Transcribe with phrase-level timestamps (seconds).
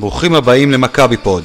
[0.00, 1.44] ברוכים הבאים למכבי פוד,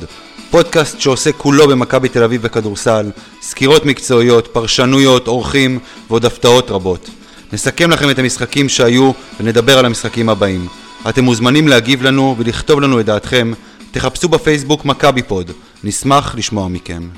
[0.51, 3.11] פודקאסט שעוסק כולו במכבי תל אביב בכדורסל,
[3.41, 7.10] סקירות מקצועיות, פרשנויות, אורחים ועוד הפתעות רבות.
[7.54, 10.68] נסכם לכם את המשחקים שהיו ונדבר על המשחקים הבאים.
[11.10, 13.51] אתם מוזמנים להגיב לנו ולכתוב לנו את דעתכם,
[13.91, 15.51] תחפשו בפייסבוק מכבי פוד,
[15.83, 17.10] נשמח לשמוע מכם.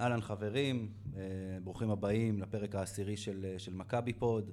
[0.00, 0.86] אהלן חברים,
[1.16, 1.22] אה,
[1.64, 4.50] ברוכים הבאים לפרק העשירי של, אה, של מכבי פוד.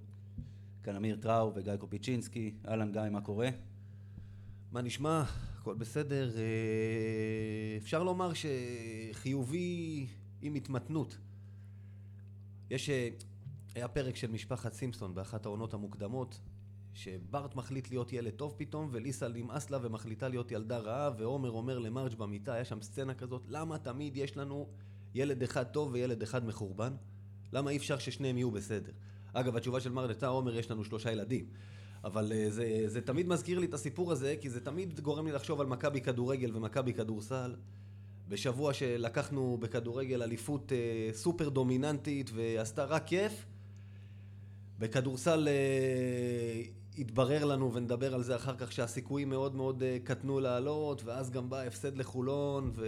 [0.84, 2.54] כאן אמיר טראו וגיא קופיצ'ינסקי.
[2.68, 3.50] אהלן גיא, מה קורה?
[4.72, 5.24] מה נשמע?
[5.60, 6.32] הכל בסדר.
[6.38, 10.08] אה, אפשר לומר שחיובי
[10.42, 11.18] עם התמתנות.
[12.70, 12.90] יש...
[12.90, 13.10] אה,
[13.76, 16.40] היה פרק של משפחת סימפסון באחת העונות המוקדמות,
[16.94, 21.80] שברט מחליט להיות ילד טוב פתאום, וליסה נמאס לה ומחליטה להיות ילדה רעה, ועומר אומר
[21.80, 24.70] למרג' במיטה, היה שם סצנה כזאת, למה תמיד יש לנו
[25.14, 26.94] ילד אחד טוב וילד אחד מחורבן?
[27.54, 28.92] למה אי אפשר ששניהם יהיו בסדר?
[29.34, 31.46] אגב, התשובה של מרג' הייתה, עומר, יש לנו שלושה ילדים.
[32.04, 35.32] אבל uh, זה, זה תמיד מזכיר לי את הסיפור הזה, כי זה תמיד גורם לי
[35.32, 37.56] לחשוב על מכבי כדורגל ומכבי כדורסל.
[38.28, 43.46] בשבוע שלקחנו בכדורגל אליפות uh, סופר דומיננטית ועשתה רק כיף,
[44.80, 51.04] בכדורסל uh, התברר לנו, ונדבר על זה אחר כך, שהסיכויים מאוד מאוד uh, קטנו לעלות,
[51.04, 52.86] ואז גם בא הפסד לחולון, ו...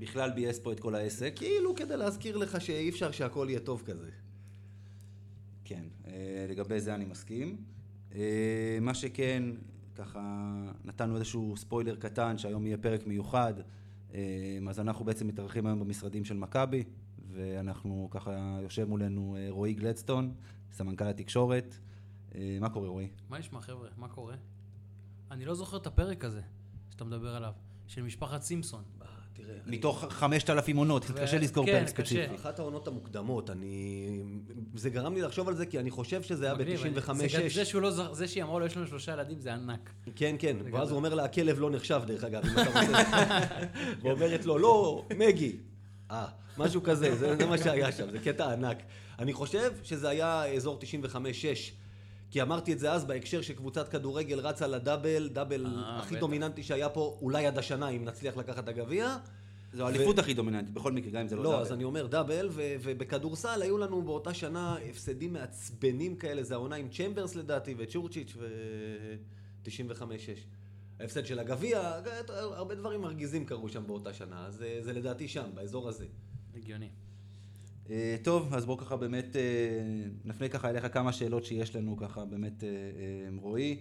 [0.00, 1.32] בכלל ביאס פה את כל העסק.
[1.36, 4.10] כאילו כדי להזכיר לך שאי אפשר שהכל יהיה טוב כזה.
[5.64, 5.84] כן,
[6.48, 7.56] לגבי זה אני מסכים.
[8.14, 9.42] אה, מה שכן,
[9.94, 10.20] ככה
[10.84, 13.54] נתנו איזשהו ספוילר קטן שהיום יהיה פרק מיוחד,
[14.14, 16.84] אה, אז אנחנו בעצם מתארחים היום במשרדים של מכבי,
[17.32, 20.34] ואנחנו ככה, יושב מולנו אה, רועי גלדסטון,
[20.72, 21.74] סמנכ"ל התקשורת.
[22.60, 23.08] מה קורה רועי?
[23.28, 23.88] מה נשמע חבר'ה?
[23.96, 24.34] מה קורה?
[25.30, 26.40] אני לא זוכר את הפרק הזה
[26.90, 27.52] שאתה מדבר עליו,
[27.86, 28.82] של משפחת סימפסון.
[29.46, 29.56] תראה...
[29.66, 32.34] מתוך חמשת אלפים עונות, קשה לזכור כן, פרק ספציפי.
[32.34, 34.22] אחת העונות המוקדמות, אני...
[34.74, 37.78] זה גרם לי לחשוב על זה, כי אני חושב שזה היה ב-95-6.
[37.78, 39.92] לא זה שהיא אמרה לו, יש לנו שלושה ילדים, זה ענק.
[40.16, 42.98] כן, כן, ואז הוא אומר לה, הכלב לא נחשב, דרך אגב, אם אתה רוצה.
[44.02, 45.56] ואומרת לו, לא, מגי.
[46.10, 46.26] אה,
[46.58, 48.82] משהו כזה, זה מה שהיה שם, זה קטע ענק.
[49.18, 50.78] אני חושב שזה היה אזור
[51.12, 51.16] 95-6.
[52.30, 56.88] כי אמרתי את זה אז בהקשר שקבוצת כדורגל רצה לדאבל, דאבל אה, הכי דומיננטי שהיה
[56.88, 59.16] פה אולי עד השנה, אם נצליח לקחת את הגביע.
[59.72, 61.60] זו האליפות הכי דומיננטית, בכל מקרה, גם אם זה לא, לא דאבל.
[61.60, 66.76] לא, אז אני אומר דאבל, ובכדורסל היו לנו באותה שנה הפסדים מעצבנים כאלה, זה העונה
[66.76, 70.00] עם צ'מברס לדעתי, וצ'ורצ'יץ' ו-95-6.
[71.00, 71.92] ההפסד של הגביע,
[72.28, 76.06] הרבה דברים מרגיזים קרו שם באותה שנה, אז אה, זה לדעתי שם, באזור הזה.
[76.54, 76.88] הגיוני.
[77.90, 79.40] אה, טוב, אז בואו ככה באמת אה,
[80.24, 82.68] נפנה ככה אליך כמה שאלות שיש לנו ככה באמת אה,
[83.40, 83.78] רועי.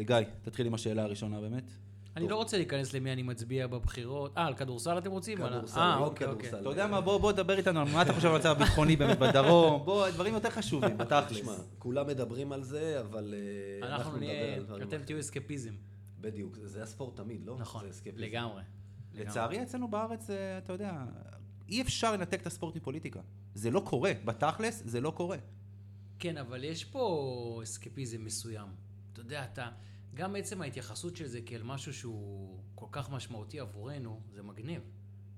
[0.00, 1.70] גיא, תתחיל עם השאלה הראשונה באמת.
[2.16, 4.38] אני לא רוצה להיכנס למי אני מצביע בבחירות.
[4.38, 5.38] אה, על כדורסל אתם רוצים?
[5.38, 6.48] כדורסל, אה, אוקיי, אוקיי.
[6.48, 9.84] אתה יודע מה, בוא דבר איתנו על מה אתה חושב על המצב הביטחוני באמת בדרום.
[9.84, 11.38] בוא, דברים יותר חשובים, בתכלס.
[11.38, 13.34] תשמע, כולם מדברים על זה, אבל
[13.82, 14.88] אנחנו נדבר על דברים.
[14.88, 15.74] אתם תהיו אסקפיזם.
[16.20, 17.56] בדיוק, זה הספורט תמיד, לא?
[17.58, 17.84] נכון,
[18.16, 18.62] לגמרי.
[19.14, 21.04] לצערי אצלנו בארץ, אתה יודע,
[21.68, 23.20] אי אפשר לנתק את הספורט מפוליטיקה.
[23.54, 25.36] זה לא קורה, בתכלס זה לא קורה.
[26.18, 28.68] כן, אבל יש פה אסקפיזם מסוים.
[29.12, 29.68] אתה יודע, אתה...
[30.14, 34.82] גם עצם ההתייחסות של זה כאל משהו שהוא כל כך משמעותי עבורנו, זה מגניב.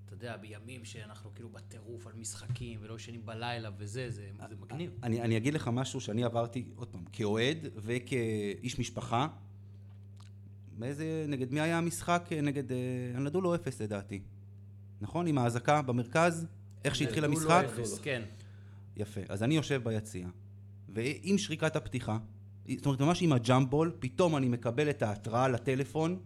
[0.07, 4.91] אתה יודע, בימים שאנחנו כאילו בטירוף על משחקים ולא ישנים בלילה וזה, זה, זה מגניב.
[5.03, 9.29] אני, אני אגיד לך משהו שאני עברתי, עוד פעם, כאוהד וכאיש משפחה.
[10.79, 12.29] באיזה, נגד מי היה המשחק?
[12.43, 12.79] נגד, אה,
[13.15, 14.21] אני נדעו לו אפס לדעתי.
[15.07, 15.27] נכון?
[15.27, 16.47] עם האזעקה במרכז,
[16.85, 17.67] איך שהתחיל המשחק.
[18.03, 18.23] כן.
[18.97, 19.21] יפה.
[19.29, 20.29] אז אני יושב ביציע,
[20.89, 22.19] ועם שריקת הפתיחה,
[22.69, 26.19] זאת אומרת, ממש עם הג'אמבול, פתאום אני מקבל את ההתראה לטלפון.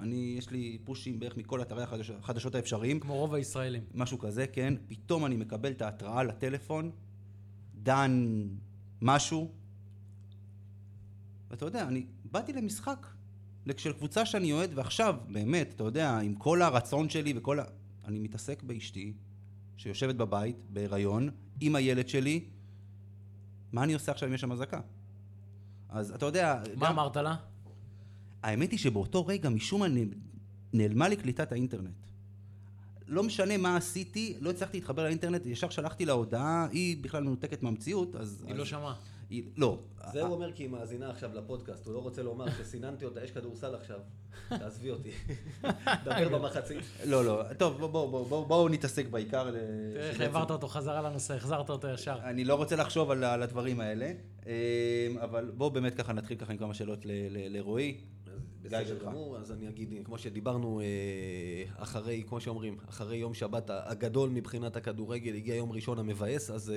[0.00, 1.82] אני, יש לי פושים בערך מכל אתרי
[2.18, 3.00] החדשות האפשריים.
[3.00, 3.82] כמו רוב הישראלים.
[3.94, 4.74] משהו כזה, כן.
[4.88, 6.90] פתאום אני מקבל את ההתראה לטלפון,
[7.82, 8.44] דן
[9.02, 9.50] משהו.
[11.50, 13.06] ואתה יודע, אני באתי למשחק
[13.76, 17.64] של קבוצה שאני אוהד, ועכשיו, באמת, אתה יודע, עם כל הרצון שלי וכל ה...
[18.08, 19.12] אני מתעסק באשתי,
[19.76, 22.44] שיושבת בבית, בהיריון, עם הילד שלי,
[23.72, 24.80] מה אני עושה עכשיו אם יש שם אזעקה?
[25.88, 26.62] אז אתה יודע...
[26.76, 26.92] מה גם...
[26.92, 27.36] אמרת לה?
[28.42, 30.10] האמת היא שבאותו רגע, משום מה,
[30.72, 31.94] נעלמה לי קליטת האינטרנט.
[33.06, 37.62] לא משנה מה עשיתי, לא הצלחתי להתחבר לאינטרנט, ישר שלחתי לה הודעה, היא בכלל מנותקת
[37.62, 38.42] מהמציאות, אז...
[38.46, 38.58] היא אז...
[38.58, 38.94] לא שמעה.
[39.30, 39.42] היא...
[39.56, 39.78] לא.
[40.12, 43.30] זה הוא אומר כי היא מאזינה עכשיו לפודקאסט, הוא לא רוצה לומר שסיננתי אותה, יש
[43.30, 43.98] כדורסל עכשיו,
[44.48, 45.10] תעזבי אותי.
[46.04, 46.78] דבר במחצית.
[47.06, 47.80] לא, לא, טוב,
[48.48, 49.50] בואו נתעסק בעיקר.
[49.50, 52.18] תראה איך העברת אותו חזרה לנושא, החזרת אותו ישר.
[52.24, 54.12] אני לא רוצה לחשוב על הדברים האלה,
[54.46, 54.52] אמ,
[55.20, 56.98] אבל בואו באמת ככה נתחיל ככה עם כמה שאלות
[57.30, 58.00] לרועי.
[58.62, 64.30] בסדר גמור, אז אני אגיד, כמו שדיברנו אה, אחרי, כמו שאומרים, אחרי יום שבת הגדול
[64.30, 66.72] מבחינת הכדורגל, הגיע יום ראשון המבאס, אז...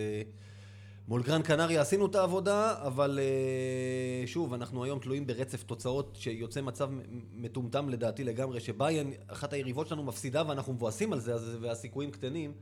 [1.12, 6.62] מול גרן קנריה עשינו את העבודה, אבל אה, שוב, אנחנו היום תלויים ברצף תוצאות שיוצא
[6.62, 6.90] מצב
[7.34, 12.54] מטומטם לדעתי לגמרי, שביין, אחת היריבות שלנו מפסידה ואנחנו מבואסים על זה, והסיכויים קטנים,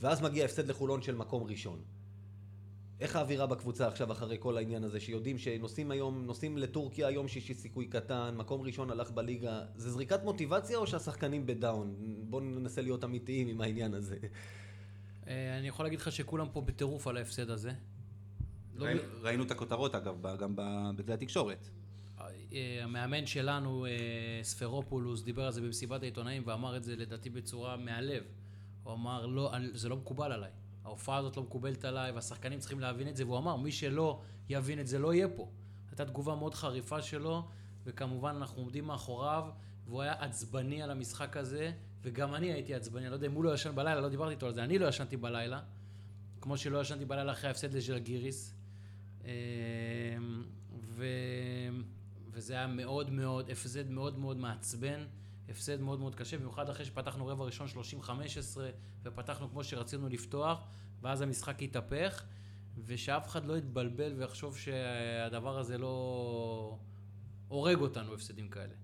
[0.00, 1.78] ואז מגיע הפסד לחולון של מקום ראשון.
[3.00, 7.52] איך האווירה בקבוצה עכשיו אחרי כל העניין הזה, שיודעים שנוסעים היום, נוסעים לטורקיה היום שיש
[7.52, 11.94] סיכוי קטן, מקום ראשון הלך בליגה, זה זריקת מוטיבציה או שהשחקנים בדאון?
[12.30, 14.16] בואו ננסה להיות אמיתיים עם העניין הזה.
[15.28, 17.72] אה, אני יכול להגיד לך שכולם פה בטירוף על ההפסד הזה.
[18.74, 19.00] לא ראינו-
[19.44, 20.52] את הכותרות אגב, גם
[20.96, 21.68] בכלי התקשורת.
[22.52, 23.90] אה, המאמן שלנו, אה,
[24.42, 28.22] ספרופולוס, דיבר על זה במסיבת העיתונאים ואמר את זה לדעתי בצורה מהלב.
[28.84, 30.50] הוא אמר, לא, זה לא מקובל עליי.
[30.84, 34.80] ההופעה הזאת לא מקובלת עליי, והשחקנים צריכים להבין את זה, והוא אמר, מי שלא יבין
[34.80, 35.48] את זה לא יהיה פה.
[35.90, 37.48] הייתה תגובה מאוד חריפה שלו,
[37.84, 39.44] וכמובן אנחנו עומדים מאחוריו,
[39.86, 41.72] והוא היה עצבני על המשחק הזה,
[42.06, 44.46] וגם אני הייתי עצבני, אני לא יודע אם הוא לא ישן בלילה, לא דיברתי איתו
[44.46, 45.60] על זה, אני לא ישנתי בלילה,
[46.40, 48.54] כמו שלא ישנתי בלילה אחרי ההפסד לז'לגיריס.
[49.24, 49.30] אה,
[50.96, 51.06] ו...
[52.30, 55.04] וזה היה מאוד מאוד, הפסד מאוד מאוד מעצבן,
[55.48, 57.66] הפסד מאוד מאוד קשה, במיוחד אחרי שפתחנו רבע ראשון
[58.04, 58.08] 30-15,
[59.02, 60.66] ופתחנו כמו שרצינו לפתוח,
[61.02, 62.24] ואז המשחק התהפך,
[62.84, 66.78] ושאף אחד לא יתבלבל ויחשוב שהדבר הזה לא
[67.48, 68.74] הורג אותנו, הפסדים כאלה.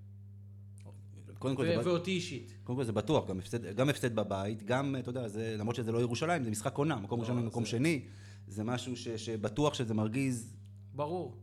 [1.43, 2.53] קודם כל, ו- ואותי אישית.
[2.65, 5.93] קודם כל זה בטוח, גם הפסד, גם הפסד בבית, גם, אתה יודע, זה, למרות שזה
[5.93, 8.03] לא ירושלים, זה משחק עונה, מקום לא, ראשון ומקום שני,
[8.47, 10.55] זה משהו ש, שבטוח שזה מרגיז.
[10.95, 11.37] ברור.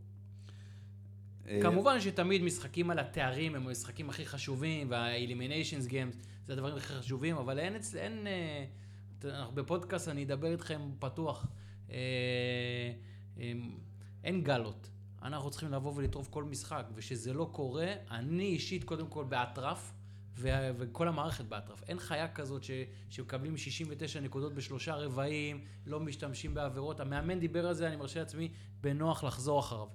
[1.48, 6.18] אה, כמובן שתמיד משחקים על התארים הם המשחקים הכי חשובים, וה-Eliminations Games
[6.48, 7.98] זה הדברים הכי חשובים, אבל אין אצל...
[7.98, 8.28] אין...
[8.28, 8.66] אה,
[9.26, 11.48] אנחנו בפודקאסט, אני אדבר איתכם פתוח.
[11.92, 12.92] אה,
[14.24, 14.90] אין גלות.
[15.24, 19.94] אנחנו צריכים לבוא ולטרוף כל משחק, וכשזה לא קורה, אני אישית קודם כל באטרף,
[20.36, 21.84] ו- וכל המערכת באטרף.
[21.84, 22.72] אין חיה כזאת ש-
[23.10, 27.00] שמקבלים 69 נקודות בשלושה רבעים, לא משתמשים בעבירות.
[27.00, 28.52] המאמן דיבר על זה, אני מרשה לעצמי
[28.82, 29.88] בנוח לחזור אחריו.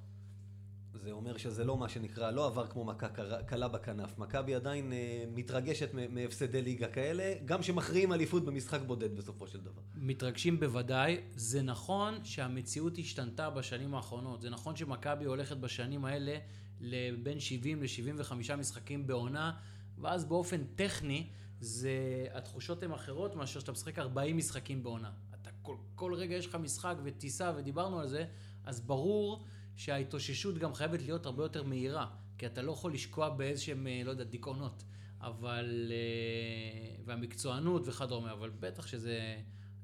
[1.05, 3.09] זה אומר שזה לא מה שנקרא, לא עבר כמו מכה
[3.47, 4.19] קלה בכנף.
[4.19, 9.83] מכבי עדיין אה, מתרגשת מהפסדי ליגה כאלה, גם שמכריעים אליפות במשחק בודד בסופו של דבר.
[9.95, 11.21] מתרגשים בוודאי.
[11.37, 14.41] זה נכון שהמציאות השתנתה בשנים האחרונות.
[14.43, 16.39] זה נכון שמכבי הולכת בשנים האלה
[16.81, 19.53] לבין 70 ל-75 משחקים בעונה,
[19.99, 21.27] ואז באופן טכני,
[21.61, 25.11] זה, התחושות הן אחרות מאשר שאתה משחק 40 משחקים בעונה.
[25.41, 28.25] אתה כל, כל רגע יש לך משחק וטיסה, ודיברנו על זה,
[28.65, 29.45] אז ברור
[29.77, 32.07] שההתאוששות גם חייבת להיות הרבה יותר מהירה,
[32.39, 34.85] כי אתה לא יכול לשקוע באיזשהם, אה, לא יודע, דיכאונות.
[35.21, 35.93] אבל...
[35.93, 39.37] אה, והמקצוענות וכדומה, אבל בטח שזה...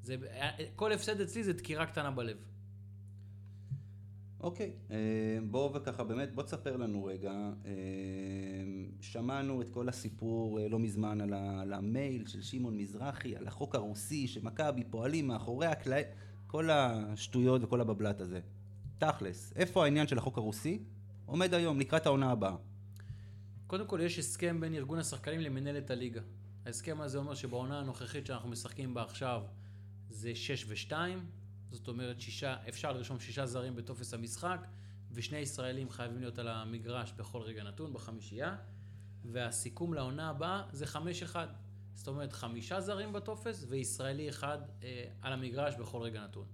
[0.03, 0.17] זה,
[0.77, 2.37] כל הפסד אצלי זה דקירה קטנה בלב.
[4.41, 4.97] אוקיי, אה,
[5.51, 7.33] בוא וככה באמת, בוא תספר לנו רגע,
[7.67, 7.73] אה,
[9.01, 14.29] שמענו את כל הסיפור אה, לא מזמן על, המייל של שמעון מזרחי, על החוק הרוסי,
[14.29, 16.03] שמכבי פועלים מאחורי הקלעי,
[16.47, 18.41] כל השטויות וכל הבבלת הזה.
[19.01, 20.83] תכלס, איפה העניין של החוק הרוסי
[21.27, 22.57] עומד היום לקראת העונה הבאה?
[23.67, 26.21] קודם כל, יש הסכם בין ארגון השחקנים למנהלת הליגה.
[26.67, 29.43] ההסכם הזה אומר שבעונה הנוכחית שאנחנו משחקים בה עכשיו
[30.11, 30.93] זה 6 ו-2,
[31.71, 34.67] זאת אומרת, שישה, אפשר לרשום שישה זרים בטופס המשחק,
[35.13, 38.57] ושני ישראלים חייבים להיות על המגרש בכל רגע נתון, בחמישייה,
[39.25, 41.37] והסיכום לעונה הבאה זה 5-1.
[41.95, 46.47] זאת אומרת, חמישה זרים בטופס וישראלי אחד אה, על המגרש בכל רגע נתון.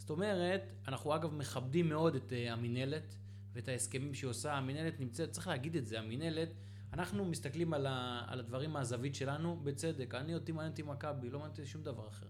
[0.00, 3.16] זאת אומרת, אנחנו אגב מכבדים מאוד את אה, המינהלת
[3.52, 4.54] ואת ההסכמים שהיא עושה.
[4.54, 6.48] המינהלת נמצאת, צריך להגיד את זה, המינהלת,
[6.92, 10.14] אנחנו מסתכלים על, ה, על הדברים מהזווית שלנו בצדק.
[10.14, 12.26] אני אותי מעניין אותי מכבי, לא מעניין אותי שום דבר אחר.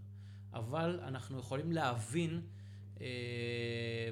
[0.52, 2.40] אבל אנחנו יכולים להבין
[3.00, 3.06] אה,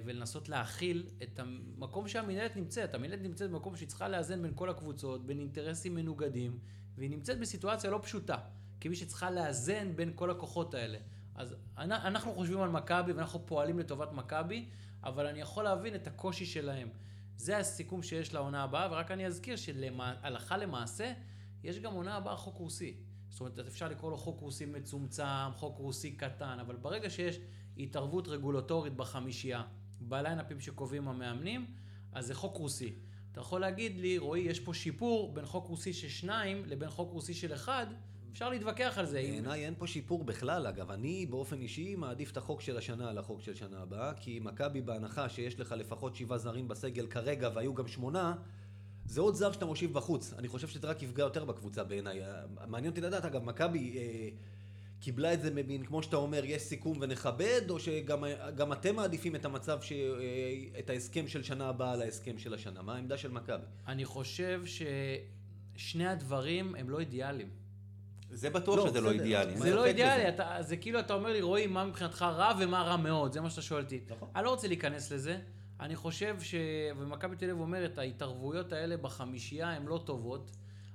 [0.04, 2.94] ולנסות להכיל את המקום שהמינהלת נמצאת.
[2.94, 6.58] המינהלת נמצאת במקום שהיא צריכה לאזן בין כל הקבוצות, בין אינטרסים מנוגדים,
[6.98, 8.36] והיא נמצאת בסיטואציה לא פשוטה,
[8.80, 10.98] כמי שצריכה לאזן בין כל הכוחות האלה.
[11.38, 14.68] אז אנ- אנחנו חושבים על מכבי ואנחנו פועלים לטובת מכבי,
[15.02, 16.88] אבל אני יכול להבין את הקושי שלהם.
[17.36, 21.12] זה הסיכום שיש לעונה הבאה, ורק אני אזכיר שהלכה למעשה,
[21.64, 22.96] יש גם עונה הבאה חוק רוסי.
[23.28, 27.38] זאת אומרת, אפשר לקרוא לו חוק רוסי מצומצם, חוק רוסי קטן, אבל ברגע שיש
[27.78, 29.62] התערבות רגולטורית בחמישייה,
[30.00, 31.66] בליינאפים שקובעים המאמנים,
[32.12, 32.94] אז זה חוק רוסי.
[33.32, 37.12] אתה יכול להגיד לי, רועי, יש פה שיפור בין חוק רוסי של שניים לבין חוק
[37.12, 37.86] רוסי של אחד,
[38.32, 39.12] אפשר להתווכח על זה.
[39.12, 40.90] בעיניי אין פה שיפור בכלל, אגב.
[40.90, 44.80] אני באופן אישי מעדיף את החוק של השנה על החוק של שנה הבאה, כי מכבי
[44.80, 48.34] בהנחה שיש לך לפחות שבעה זרים בסגל כרגע, והיו גם שמונה,
[49.06, 50.34] זה עוד זר שאתה מושיב בחוץ.
[50.38, 52.20] אני חושב שזה רק יפגע יותר בקבוצה בעיניי.
[52.66, 54.28] מעניין אותי לדעת, אגב, מכבי אה,
[55.00, 59.36] קיבלה את זה מבין, כמו שאתה אומר, יש סיכום ונכבד, או שגם גם אתם מעדיפים
[59.36, 62.82] את המצב, ש, אה, את ההסכם של שנה הבאה על ההסכם של השנה?
[62.82, 63.64] מה העמדה של מכבי?
[63.86, 64.62] אני חושב
[65.76, 67.67] ששני הדברים הם לא אידיאליים.
[68.30, 69.56] זה בטוח לא, שזה לא אידיאלי.
[69.56, 70.24] זה לא אידיאלי,
[70.60, 73.62] זה כאילו אתה אומר לי, רועי, מה מבחינתך רע ומה רע מאוד, זה מה שאתה
[73.62, 74.00] שואל אותי.
[74.10, 74.28] נכון.
[74.36, 75.38] אני לא רוצה להיכנס לזה.
[75.80, 76.54] אני חושב ש...
[76.96, 80.50] ומכבי תל אביב אומרת, ההתערבויות האלה בחמישייה הן לא טובות.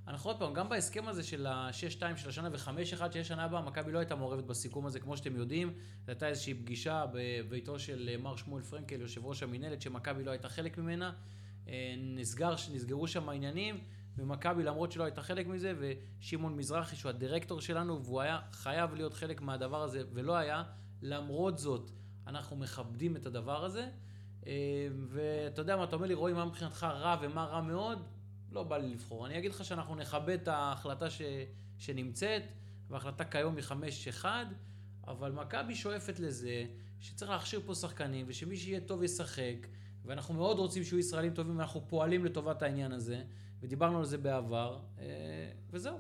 [0.08, 3.92] אנחנו עוד פעם, גם בהסכם הזה של ה-6-2 של השנה ו-5-1 שיש שנה הבאה, מכבי
[3.92, 5.74] לא הייתה מעורבת בסיכום הזה, כמו שאתם יודעים.
[6.06, 10.32] זו הייתה איזושהי פגישה בביתו של אה, מר שמואל פרנקל, יושב ראש המינהלת, שמכבי לא
[10.32, 11.12] הייתה חלק ממנה.
[11.68, 13.80] אה, נסגר, נסגרו שם העניינים,
[14.18, 19.14] ומכבי, למרות שלא הייתה חלק מזה, ושמעון מזרחי, שהוא הדירקטור שלנו, והוא היה חייב להיות
[19.14, 20.64] חלק מהדבר הזה, ולא היה.
[21.02, 21.92] למרות זאת,
[22.28, 23.90] אנחנו מכבדים את הדבר הזה.
[24.48, 28.04] אה, ואתה יודע מה, אתה אומר לי, רועי, מה מבחינתך רע ומה רע מאוד?
[28.52, 29.26] לא בא לי לבחור.
[29.26, 31.22] אני אגיד לך שאנחנו נכבד את ההחלטה ש...
[31.78, 32.44] שנמצאת,
[32.90, 33.64] וההחלטה כיום היא
[34.22, 34.26] 5-1,
[35.08, 36.66] אבל מכבי שואפת לזה
[37.00, 39.68] שצריך להכשיר פה שחקנים, ושמי שיהיה טוב ישחק,
[40.06, 43.24] ואנחנו מאוד רוצים שיהיו ישראלים טובים, ואנחנו פועלים לטובת העניין הזה,
[43.64, 45.06] ודיברנו על זה בעבר, אה,
[45.72, 45.98] וזהו.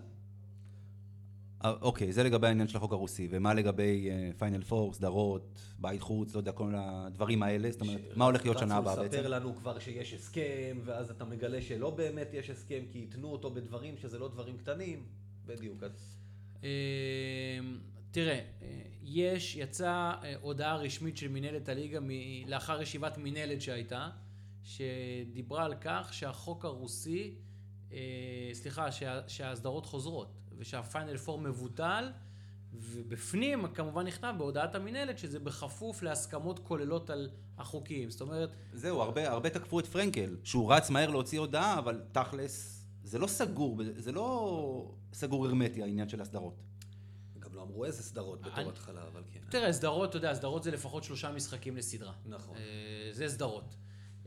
[1.65, 6.33] אה, אוקיי, זה לגבי העניין של החוק הרוסי, ומה לגבי פיינל פור, סדרות, בית חוץ,
[6.33, 9.17] לא יודע, כל הדברים האלה, זאת אומרת, מה הולך להיות שנה הבאה רצו בעצם?
[9.17, 13.51] לספר לנו כבר שיש הסכם, ואז אתה מגלה שלא באמת יש הסכם, כי ייתנו אותו
[13.51, 15.05] בדברים שזה לא דברים קטנים.
[15.45, 16.17] בדיוק, אז...
[16.63, 16.69] אה,
[18.11, 21.99] תראה, אה, יש, יצאה אה, הודעה רשמית של מינהלת הליגה
[22.47, 24.09] לאחר ישיבת מינהלת שהייתה,
[24.63, 27.35] שדיברה על כך שהחוק הרוסי,
[28.53, 32.11] סליחה, שה, שההסדרות חוזרות, ושהפיינל פור מבוטל,
[32.73, 38.09] ובפנים כמובן נכתב בהודעת המינהלת שזה בכפוף להסכמות כוללות על החוקים.
[38.09, 42.85] זאת אומרת, זהו, הרבה, הרבה תקפו את פרנקל, שהוא רץ מהר להוציא הודעה, אבל תכלס,
[43.03, 46.61] זה לא סגור, זה לא סגור הרמטי העניין של הסדרות.
[47.39, 49.39] גם לא אמרו איזה סדרות אני- בתור התחלה, אבל כן.
[49.49, 52.13] תראה, סדרות, אתה יודע, סדרות זה לפחות שלושה משחקים לסדרה.
[52.25, 52.57] נכון.
[52.57, 52.61] אה,
[53.11, 53.75] זה סדרות.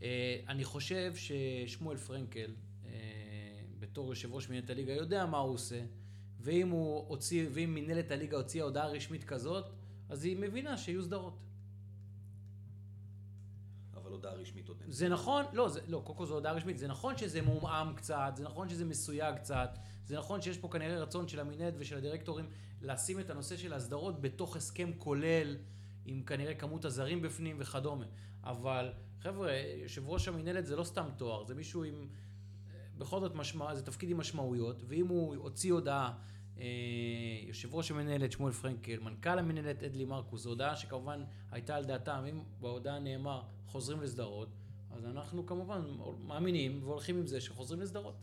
[0.02, 2.65] אה, אני חושב ששמואל פרנקל, אה,
[3.78, 5.84] בתור יושב ראש מנהלת הליגה, יודע מה הוא עושה,
[6.40, 9.64] ואם הוא הוציא, ואם מנהלת הליגה הוציאה הודעה רשמית כזאת,
[10.08, 11.38] אז היא מבינה שיהיו סדרות.
[13.94, 14.92] אבל הודעה רשמית עוד אין.
[14.92, 18.32] זה נכון, לא, זה, לא, קודם כל זו הודעה רשמית, זה נכון שזה מעומעם קצת,
[18.36, 22.48] זה נכון שזה מסויג קצת, זה נכון שיש פה כנראה רצון של המנהלת ושל הדירקטורים
[22.82, 25.56] לשים את הנושא של ההסדרות בתוך הסכם כולל,
[26.04, 28.04] עם כנראה כמות הזרים בפנים וכדומה.
[28.44, 29.52] אבל חבר'ה,
[29.82, 32.08] יושב ראש המנהלת זה לא סתם תואר, זה מישהו עם,
[32.98, 36.12] בכל זאת משמע, זה תפקיד עם משמעויות, ואם הוא הוציא הודעה,
[36.58, 36.64] אה,
[37.46, 42.24] יושב ראש המנהלת שמואל פרנקל, מנכ"ל המנהלת אדלי מרקוס, זו הודעה שכמובן הייתה על דעתם,
[42.30, 44.48] אם בהודעה נאמר חוזרים לסדרות,
[44.90, 45.82] אז אנחנו כמובן
[46.26, 48.14] מאמינים והולכים עם זה שחוזרים לסדרות.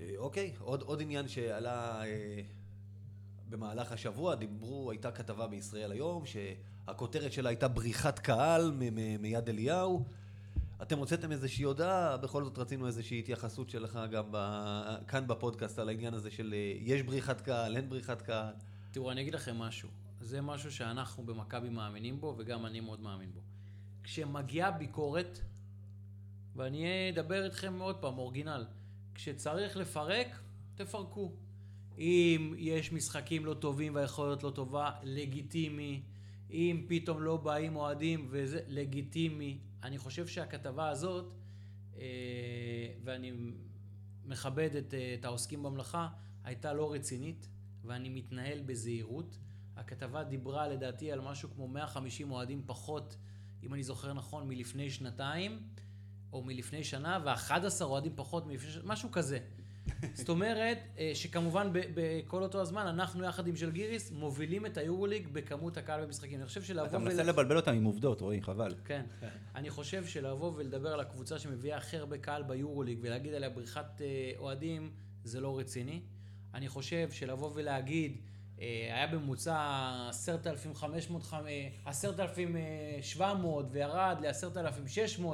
[0.00, 2.40] אה, אוקיי, עוד, עוד עניין שעלה אה,
[3.48, 8.72] במהלך השבוע, דיברו, הייתה כתבה בישראל היום, שהכותרת שלה הייתה בריחת קהל
[9.18, 10.04] מיד אליהו.
[10.82, 14.36] אתם הוצאתם איזושהי הודעה, בכל זאת רצינו איזושהי התייחסות שלך גם ב,
[15.08, 18.54] כאן בפודקאסט על העניין הזה של אה, יש בריחת קהל, אין בריחת קהל.
[18.90, 19.88] תראו, אני אגיד לכם משהו.
[20.20, 23.40] זה משהו שאנחנו במכבי מאמינים בו, וגם אני מאוד מאמין בו.
[24.02, 25.40] כשמגיעה ביקורת,
[26.56, 28.66] ואני אדבר איתכם עוד פעם, אורגינל,
[29.14, 30.40] כשצריך לפרק,
[30.74, 31.32] תפרקו.
[31.98, 36.02] אם יש משחקים לא טובים והיכולת לא טובה, לגיטימי.
[36.50, 39.58] אם פתאום לא באים אוהדים וזה, לגיטימי.
[39.82, 41.32] אני חושב שהכתבה הזאת,
[41.96, 42.02] אה,
[43.04, 43.32] ואני
[44.24, 46.08] מכבד את, אה, את העוסקים במלאכה,
[46.44, 47.48] הייתה לא רצינית,
[47.84, 49.38] ואני מתנהל בזהירות.
[49.76, 53.16] הכתבה דיברה לדעתי על משהו כמו 150 אוהדים פחות,
[53.62, 55.62] אם אני זוכר נכון, מלפני שנתיים,
[56.32, 59.38] או מלפני שנה, ו-11 אוהדים פחות מלפני שנה, משהו כזה.
[60.14, 65.76] זאת אומרת, אה, שכמובן בכל אותו הזמן, אנחנו יחד עם ז'לגיריס מובילים את היורוליג בכמות
[65.76, 66.38] הקהל במשחקים.
[66.38, 68.74] אני חושב שלבוא אתה מנסה לבלבל אותם עם עובדות, רועי, חבל.
[68.84, 69.02] כן.
[69.54, 74.32] אני חושב שלבוא ולדבר על הקבוצה שמביאה הכי הרבה קהל ביורוליג ולהגיד עליה בריחת אה,
[74.38, 74.90] אוהדים,
[75.24, 76.00] זה לא רציני.
[76.54, 78.16] אני חושב שלבוא ולהגיד,
[78.60, 79.56] אה, היה בממוצע
[80.08, 85.24] 10,500, אה, 10,700 וירד ל-10,600,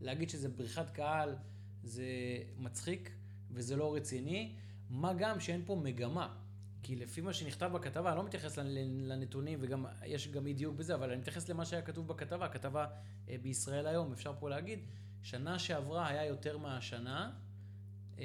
[0.00, 1.34] להגיד שזה בריחת קהל,
[1.82, 2.04] זה
[2.58, 3.10] מצחיק
[3.52, 4.54] וזה לא רציני.
[4.90, 6.34] מה גם שאין פה מגמה.
[6.82, 8.64] כי לפי מה שנכתב בכתבה, אני לא מתייחס לנ-
[9.08, 12.46] לנתונים, וגם יש גם אי דיוק בזה, אבל אני מתייחס למה שהיה כתוב בכתבה.
[12.46, 12.86] הכתבה
[13.28, 14.78] אה, בישראל היום, אפשר פה להגיד,
[15.22, 17.30] שנה שעברה היה יותר מהשנה,
[18.18, 18.24] אה,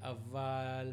[0.00, 0.92] אבל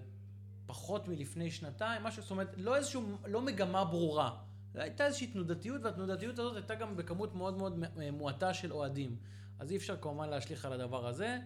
[0.65, 4.37] פחות מלפני שנתיים, משהו, זאת אומרת, לא איזשהו, לא מגמה ברורה.
[4.75, 9.15] הייתה איזושהי תנודתיות, והתנודתיות הזאת הייתה גם בכמות מאוד מאוד מ- מועטה של אוהדים.
[9.59, 11.37] אז אי אפשר כמובן להשליך על הדבר הזה,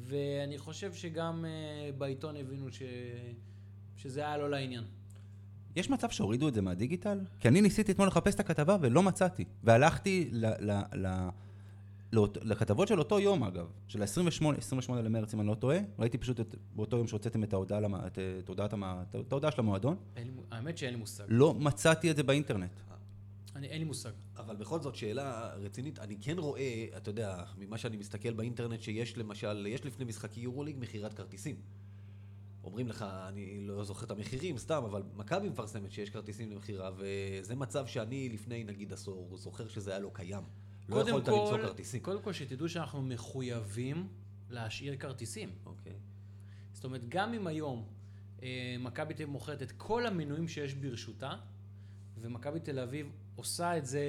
[0.00, 2.82] ואני חושב שגם אה, בעיתון הבינו ש...
[3.96, 4.84] שזה היה לא לעניין.
[5.76, 7.20] יש מצב שהורידו את זה מהדיגיטל?
[7.40, 9.44] כי אני ניסיתי אתמול לחפש את הכתבה ולא מצאתי.
[9.64, 10.46] והלכתי ל...
[10.46, 11.28] ל, ל
[12.42, 16.40] לכתבות של אותו יום אגב, של ה-28 28 למרץ אם אני לא טועה, ראיתי פשוט
[16.40, 18.74] את, באותו יום שהוצאתם את ההודעה, למ- את, את, הודעת
[19.10, 21.24] את ההודעה של המועדון, אין האמת שאין לי מושג.
[21.28, 22.70] לא מצאתי את זה באינטרנט.
[23.56, 24.10] אני- אין לי מושג.
[24.36, 29.18] אבל בכל זאת, שאלה רצינית, אני כן רואה, אתה יודע, ממה שאני מסתכל באינטרנט, שיש
[29.18, 31.56] למשל, יש לפני משחקי יורוליג מכירת כרטיסים.
[32.64, 37.54] אומרים לך, אני לא זוכר את המחירים, סתם, אבל מכבי מפרסמת שיש כרטיסים למכירה, וזה
[37.54, 40.42] מצב שאני לפני נגיד עשור זוכר שזה היה לא קיים.
[40.88, 42.00] לא יכולת כל- למצוא כרטיסים.
[42.02, 44.08] קודם כל, שתדעו שאנחנו מחויבים
[44.50, 45.50] להשאיר כרטיסים.
[45.66, 45.92] אוקיי.
[46.72, 47.86] זאת אומרת, גם אם היום
[48.42, 51.34] אה, מכבי תל אביב מוכרת את כל המנויים שיש ברשותה,
[52.20, 53.06] ומכבי תל אביב
[53.36, 54.04] עושה את זה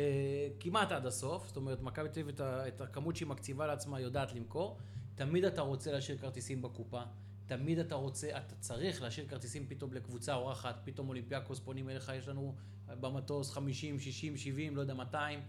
[0.60, 4.34] כמעט עד הסוף, זאת אומרת, מכבי תל אביב את, את הכמות שהיא מקציבה לעצמה יודעת
[4.34, 4.78] למכור,
[5.16, 7.02] תמיד אתה רוצה להשאיר כרטיסים בקופה,
[7.46, 12.28] תמיד אתה רוצה, אתה צריך להשאיר כרטיסים פתאום לקבוצה אורחת, פתאום אולימפיאקוס פונים אליך, יש
[12.28, 12.56] לנו
[12.88, 15.42] במטוס 50, 60, 70, לא יודע, 200,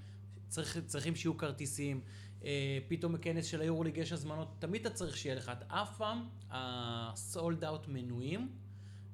[0.49, 2.01] צריך, צריכים שיהיו כרטיסים,
[2.45, 6.29] אה, פתאום בכנס של היורוליג יש הזמנות, תמיד אתה צריך שיהיה לך, את אף פעם
[6.51, 8.53] הסולד אאוט מנויים,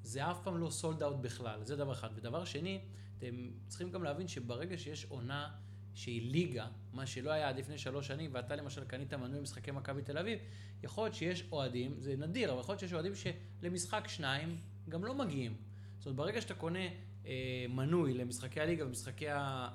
[0.03, 2.09] זה אף פעם לא סולד אאוט בכלל, זה דבר אחד.
[2.15, 2.81] ודבר שני,
[3.21, 5.51] אתם צריכים גם להבין שברגע שיש עונה
[5.95, 10.03] שהיא ליגה, מה שלא היה עד לפני שלוש שנים, ואתה למשל קנית מנוי משחקי מכבי
[10.03, 10.39] תל אביב,
[10.83, 14.59] יכול להיות שיש אוהדים, זה נדיר, אבל יכול להיות שיש אוהדים שלמשחק שניים
[14.89, 15.57] גם לא מגיעים.
[15.99, 16.89] זאת אומרת, ברגע שאתה קונה
[17.27, 19.27] אה, מנוי למשחקי הליגה ומשחקי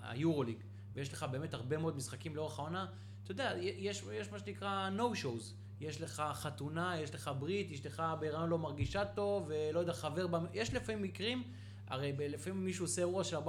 [0.01, 0.57] היורוליג,
[0.93, 2.85] ויש לך באמת הרבה מאוד משחקים לאורך העונה,
[3.23, 5.53] אתה יודע, יש, יש מה שנקרא no shows.
[5.81, 10.45] יש לך חתונה, יש לך ברית, אשתך בהיריון לא מרגישה טוב, ולא יודע, חבר, במ...
[10.53, 11.43] יש לפעמים מקרים,
[11.87, 13.41] הרי לפעמים מישהו עושה אירוע של 400-500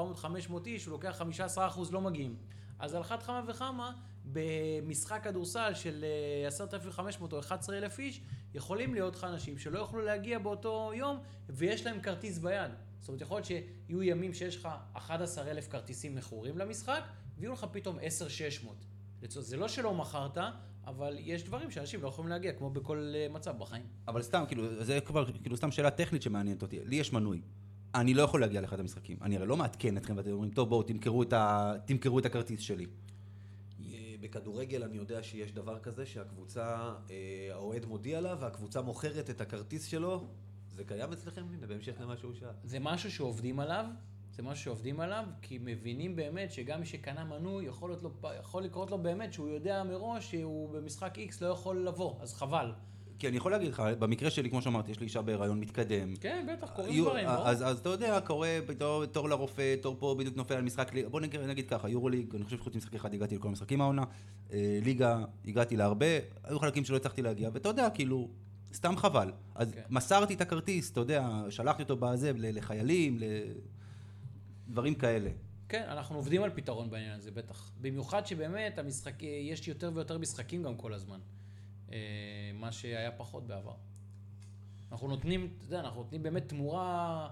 [0.67, 1.23] איש, הוא לוקח
[1.57, 1.63] 15%
[1.93, 2.37] לא מגיעים.
[2.79, 3.93] אז על אחת כמה וכמה,
[4.33, 6.05] במשחק כדורסל של
[6.43, 8.21] אה, 10,500 או 11,000 איש,
[8.55, 12.71] יכולים להיות לך אנשים שלא יוכלו להגיע באותו יום, ויש להם כרטיס ביד.
[13.01, 17.03] זאת אומרת, יכול להיות שיהיו ימים שיש לך 11,000 כרטיסים מכורים למשחק,
[17.39, 18.77] ויהיו לך פתאום 10,600.
[19.23, 20.39] לצורך- זה לא שלא מכרת,
[20.87, 23.83] אבל יש דברים שאנשים לא יכולים להגיע, כמו בכל אה, מצב בחיים.
[24.09, 26.79] אבל סתם, כאילו, זה כבר, כאילו, סתם שאלה טכנית שמעניינת אותי.
[26.85, 27.41] לי יש מנוי.
[27.95, 29.17] אני לא יכול להגיע לאחד המשחקים.
[29.23, 31.75] אני הרי לא מעדכן אתכם ואתם אומרים, טוב, בואו, תמכרו את, ה...
[31.85, 32.87] תמכרו את הכרטיס שלי.
[33.81, 39.41] אה, בכדורגל אני יודע שיש דבר כזה שהקבוצה, אה, האוהד מודיע לה והקבוצה מוכרת את
[39.41, 40.27] הכרטיס שלו.
[40.77, 41.45] זה קיים אצלכם?
[41.55, 42.49] הנה, בהמשך למה שהוא שאל.
[42.65, 43.87] זה משהו שעובדים עליו,
[44.37, 48.91] זה משהו שעובדים עליו, כי מבינים באמת שגם מי שקנה מנוי, יכול, לו, יכול לקרות
[48.91, 52.73] לו באמת שהוא יודע מראש שהוא במשחק X לא יכול לבוא, אז חבל.
[53.19, 56.17] כי אני יכול להגיד לך, במקרה שלי, כמו שאמרתי, יש לי אישה בהיריון מתקדם.
[56.17, 57.49] כן, בטח, קורים דברים, לא?
[57.49, 61.09] אז, אז אתה יודע, קורה בתור, תור לרופא, תור פה בדיוק נופל על משחק ליגה.
[61.09, 64.05] בוא נגיד, נגיד ככה, יורוליג, אני חושב שחוץ ממשחק אחד הגעתי לכל המשחקים העונה.
[64.53, 66.07] אה, ליגה, הגעתי להרבה,
[66.45, 68.29] היו חלקים שלא הצלחתי להגיע, ואתה יודע, כאילו,
[68.75, 69.33] סתם חבל.
[69.55, 69.83] אז כן.
[69.91, 73.19] מסרתי את הכרטיס, אתה יודע, שלחתי אותו בזה לחיילים,
[74.69, 75.31] לדברים כאלה.
[75.69, 77.71] כן, אנחנו עובדים על פתרון בעניין הזה, בטח.
[77.81, 81.19] במיוחד שבאמת המשחק, יש יותר ויותר משחקים גם כל הזמן.
[81.93, 81.99] אה,
[82.55, 83.75] מה שהיה פחות בעבר.
[84.93, 87.29] אנחנו נותנים, אתה יודע, אנחנו נותנים באמת תמורה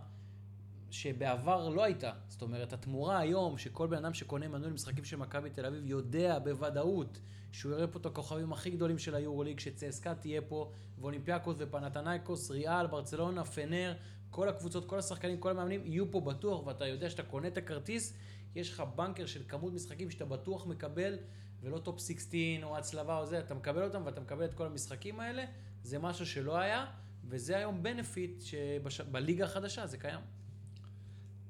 [0.90, 2.12] שבעבר לא הייתה.
[2.28, 6.38] זאת אומרת, התמורה היום, שכל בן אדם שקונה מנוי למשחקים של מכבי תל אביב יודע
[6.38, 7.18] בוודאות
[7.52, 12.86] שהוא יראה פה את הכוכבים הכי גדולים של היורוליג, שצסקה תהיה פה, ואולימפיאקוס ופנתנייקוס, ריאל,
[12.86, 13.94] ברצלונה, פנר,
[14.30, 18.14] כל הקבוצות, כל השחקנים, כל המאמנים יהיו פה בטוח, ואתה יודע שאתה קונה את הכרטיס,
[18.54, 21.16] יש לך banker של כמות משחקים שאתה בטוח מקבל,
[21.64, 25.20] ולא top 16 או הצלבה או זה, אתה מקבל אותם ואתה מקבל את כל המשחקים
[25.20, 25.44] האלה,
[25.82, 26.86] זה משהו שלא היה,
[27.28, 28.42] וזה היום benefit
[28.88, 30.20] שבליגה החדשה זה קיים.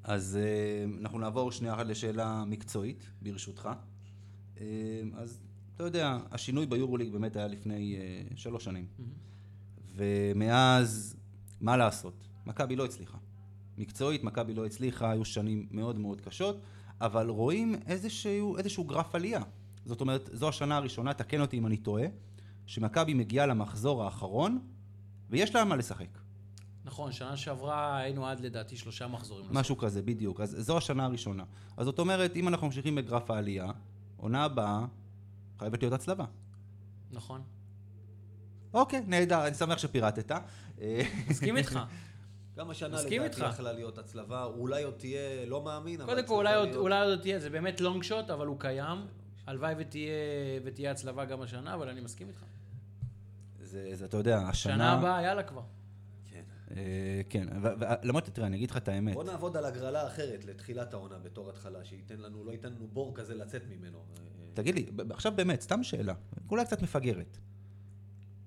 [0.05, 3.69] אז אה, אנחנו נעבור שנייה אחת לשאלה מקצועית, ברשותך.
[4.61, 4.65] אה,
[5.15, 5.41] אז
[5.77, 8.87] אתה יודע, השינוי ביורוליג באמת היה לפני אה, שלוש שנים.
[9.97, 11.17] ומאז,
[11.61, 12.29] מה לעשות?
[12.47, 13.19] מכבי לא הצליחה.
[13.79, 16.61] מקצועית, מכבי לא הצליחה, היו שנים מאוד מאוד קשות,
[17.01, 19.41] אבל רואים איזשהו, איזשהו גרף עלייה.
[19.85, 22.05] זאת אומרת, זו השנה הראשונה, תקן אותי אם אני טועה,
[22.67, 24.59] שמכבי מגיעה למחזור האחרון,
[25.31, 26.19] ויש לה מה לשחק.
[26.85, 29.47] נכון, שנה שעברה היינו עד לדעתי שלושה מחזורים.
[29.51, 30.41] משהו כזה, בדיוק.
[30.41, 31.45] אז זו השנה הראשונה.
[31.77, 33.71] אז זאת אומרת, אם אנחנו ממשיכים בגרף העלייה,
[34.17, 34.85] עונה הבאה
[35.59, 36.25] חייבת להיות הצלבה.
[37.11, 37.43] נכון.
[38.75, 40.33] אוקיי, נהדר, אני שמח שפירטת.
[41.29, 41.81] מסכים איתך.
[42.57, 43.45] גם השנה לדעתי.
[43.45, 46.15] יכלה להיות הצלבה, אולי עוד תהיה, לא מאמין, אבל...
[46.15, 46.47] קודם כל.
[46.77, 48.99] אולי עוד תהיה, זה באמת לונג שוט, אבל הוא קיים.
[49.47, 50.15] הלוואי ותהיה,
[50.65, 52.45] ותהיה הצלבה גם השנה, אבל אני מסכים איתך.
[53.63, 54.75] זה, זה, אתה יודע, השנה...
[54.75, 55.63] שנה הבאה, יאללה כבר.
[56.31, 56.43] כן.
[56.77, 59.15] אה, כן, ולמרות, תראה, אני אגיד לך את האמת.
[59.15, 63.13] בוא נעבוד על הגרלה אחרת לתחילת העונה בתור התחלה, שייתן לנו, לא ייתן לנו בור
[63.15, 63.99] כזה לצאת ממנו.
[63.99, 64.23] אה,
[64.55, 66.15] תגיד לי, עכשיו באמת, סתם שאלה,
[66.51, 67.39] אולי קצת מפגרת.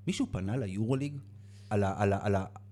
[0.07, 1.17] מישהו פנה ליורוליג
[1.69, 1.83] על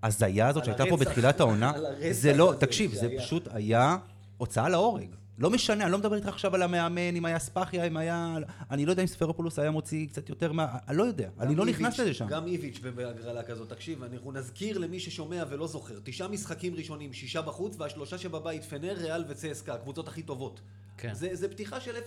[0.04, 1.74] ההזיה הזאת שהייתה פה בתחילת העונה?
[2.12, 3.10] זה לא, תקשיב, זה.
[3.18, 3.98] פשוט היה
[4.38, 5.16] הוצאה להורג.
[5.40, 8.38] לא משנה, אני לא מדבר איתך עכשיו על המאמן, אם היה ספאחיה, אם היה...
[8.72, 10.78] אני לא יודע אם ספרופולוס היה מוציא קצת יותר מה...
[10.88, 12.28] אני לא יודע, אני לא גם נכנס לזה שם.
[12.28, 17.42] גם איביץ' בהגרלה כזאת, תקשיב, אנחנו נזכיר למי ששומע ולא זוכר, תשעה משחקים ראשונים, שישה
[17.42, 20.62] בחוץ, והשלושה שבבית, פנר, ריאל וצסקה, הקבוצות הכי טובות.
[20.98, 21.14] כן.
[21.14, 21.98] זה, זה פתיחה של 0-9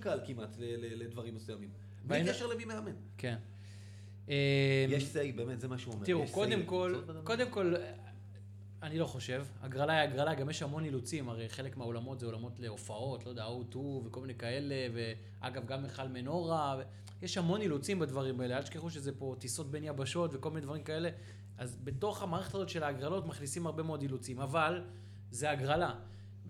[0.00, 1.68] קל כמעט ל- ל- לדברים מסוימים.
[2.06, 2.92] בלי קשר למי מאמן.
[3.18, 3.36] כן.
[4.88, 6.04] יש סיי, באמת, זה מה שהוא אומר.
[6.06, 6.62] תראו, קודם.
[6.66, 6.94] כל.
[7.24, 7.74] קודם כל,
[8.84, 9.44] אני לא חושב.
[9.62, 13.46] הגרלה היא הגרלה, גם יש המון אילוצים, הרי חלק מהאולמות זה אולמות להופעות, לא יודע,
[13.46, 16.82] O2 וכל מיני כאלה, ואגב, גם מיכל מנורה, ו-
[17.24, 20.82] יש המון אילוצים בדברים האלה, אל תשכחו שזה פה טיסות בין יבשות וכל מיני דברים
[20.82, 21.08] כאלה,
[21.58, 24.82] אז בתוך המערכת הזאת של ההגרלות מכניסים הרבה מאוד אילוצים, אבל
[25.30, 25.94] זה הגרלה.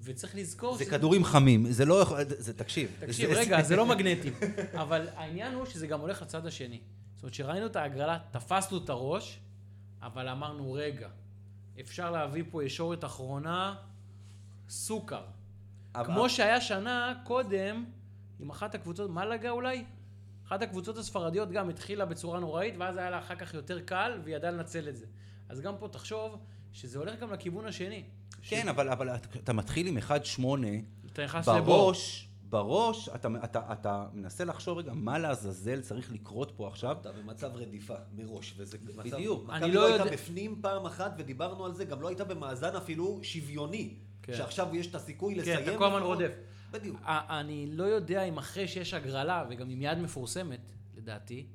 [0.03, 2.19] וצריך לזכור זה שזה- כדורים חמים, זה לא יכול...
[2.29, 2.91] זה, תקשיב.
[3.01, 4.31] תקשיב, זה- רגע, זה לא מגנטי.
[4.75, 6.81] אבל העניין הוא שזה גם הולך לצד השני.
[7.15, 9.39] זאת אומרת, כשראינו את ההגרלה, תפסנו את הראש,
[10.03, 11.09] אבל אמרנו, רגע,
[11.81, 13.75] אפשר להביא פה ישורת אחרונה,
[14.69, 15.23] סוכר.
[15.95, 17.85] אבל- כמו שהיה שנה קודם,
[18.41, 19.85] עם אחת הקבוצות, מלאגה אולי?
[20.47, 24.37] אחת הקבוצות הספרדיות גם התחילה בצורה נוראית, ואז היה לה אחר כך יותר קל, והיא
[24.37, 25.07] ידעה לנצל את זה.
[25.49, 26.39] אז גם פה תחשוב
[26.73, 28.03] שזה הולך גם לכיוון השני.
[28.43, 31.61] כן, אבל, אבל אתה- מתחיל עם 1-8, אתה נכנס לבור.
[31.85, 36.97] בראש, בראש, אתה, אתה, אתה מנסה לחשוב רגע, מה לעזאזל צריך לקרות פה עכשיו?
[37.01, 39.17] אתה במצב רדיפה מראש, וזה מצב...
[39.17, 39.45] בדיוק.
[39.45, 42.25] מכבי אני לא לא הייתה יודע- בפנים פעם אחת, ודיברנו על זה, גם לא הייתה
[42.25, 43.95] במאזן אפילו שוויוני.
[44.23, 44.35] כן.
[44.37, 45.69] שעכשיו יש את הסיכוי כן, לסיים...
[45.69, 46.03] אתה כל הזמן.
[46.03, 46.33] רודף.
[46.71, 47.01] בדיוק.
[47.07, 50.61] אני לא יודע אם אחרי שיש הגרלה, וגם עם יד מפורסמת,
[50.97, 51.47] לדעתי,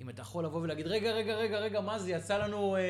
[0.00, 2.80] אם אתה יכול לבוא ולהגיד, רגע, רגע, רגע, רגע, מה זה, יצא לנו אה,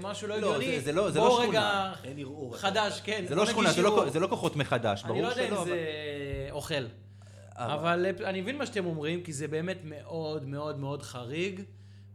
[0.00, 0.78] משהו לא לא, הגיוני?
[0.78, 1.48] זה- זה לא- זה לא שכונה.
[1.48, 2.56] רגע, אין ערעור.
[2.56, 3.24] חדש, כן.
[3.28, 3.82] זה בוא לא שכונה, זה.
[3.82, 5.78] לא, זה לא כוחות מחדש, ברור אני לא יודע שלא, אם אבל- זה
[6.50, 6.74] אוכל.
[7.58, 11.60] אבל אה, אני מבין מה שאתם אומרים, כי זה באמת מאוד מאוד מאוד חריג,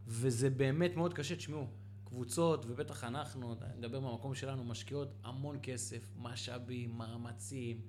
[0.06, 1.36] וזה באמת מאוד קשה.
[1.36, 1.66] תשמעו,
[2.04, 7.80] קבוצות, ובטח אנחנו, אני מדבר מהמקום שלנו, משקיעות המון כסף, משאבים, מאמצים,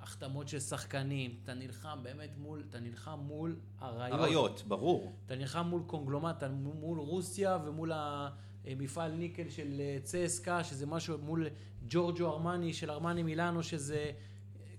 [0.00, 1.36] החתמות של שחקנים.
[1.44, 4.20] אתה נלחם באמת מול, אתה נלחם מול אריות.
[4.20, 5.12] אריות, ברור.
[5.26, 11.18] אתה נלחם מול קונגלומט, אתה מול רוסיה ומול המפעל ניקל של אה, צסקה, שזה משהו
[11.18, 11.46] מול
[11.88, 14.10] ג'ורג'ו ארמני של ארמני מילאנו, שזה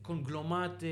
[0.03, 0.89] קונגלומט אה,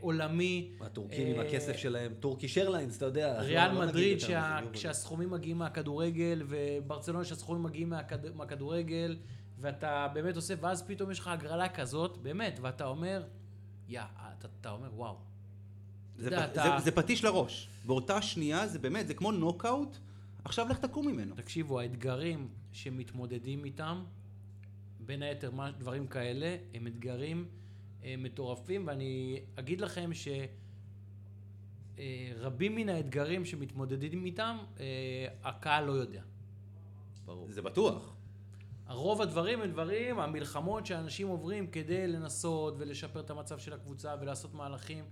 [0.00, 0.70] עולמי.
[0.80, 3.40] הטורקים עם אה, הכסף שלהם, טורקיש איירליינס, אתה יודע.
[3.40, 9.16] ריאל לא- לא מדריד, יותר שה, כשהסכומים מגיעים מהכדורגל, וברצלונה שהסכומים מגיעים מהכד, מהכדורגל,
[9.60, 13.22] ואתה באמת עושה, ואז פתאום יש לך הגרלה כזאת, באמת, ואתה אומר,
[13.88, 14.00] יא,
[14.38, 15.16] אתה, אתה אומר, וואו.
[16.16, 17.68] זה, יודע, פ- אתה- זה, זה פטיש לראש.
[17.86, 19.96] באותה שנייה זה באמת, זה כמו נוקאוט,
[20.44, 21.34] עכשיו לך תקום ממנו.
[21.34, 24.04] תקשיבו, האתגרים שמתמודדים איתם,
[25.00, 27.46] בין היתר דברים כאלה, הם אתגרים
[28.18, 30.10] מטורפים, ואני אגיד לכם
[31.96, 36.22] שרבים מן האתגרים שמתמודדים איתם, אה, הקהל לא יודע.
[37.24, 37.50] ברור.
[37.50, 38.14] זה בטוח.
[38.86, 44.54] הרוב הדברים הם דברים, המלחמות שאנשים עוברים כדי לנסות ולשפר את המצב של הקבוצה ולעשות
[44.54, 45.04] מהלכים,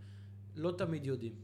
[0.57, 1.35] לא תמיד יודעים.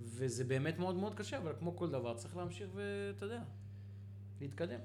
[0.00, 3.42] וזה באמת מאוד מאוד קשה, אבל כמו כל דבר, צריך להמשיך ואתה יודע,
[4.40, 4.80] להתקדם.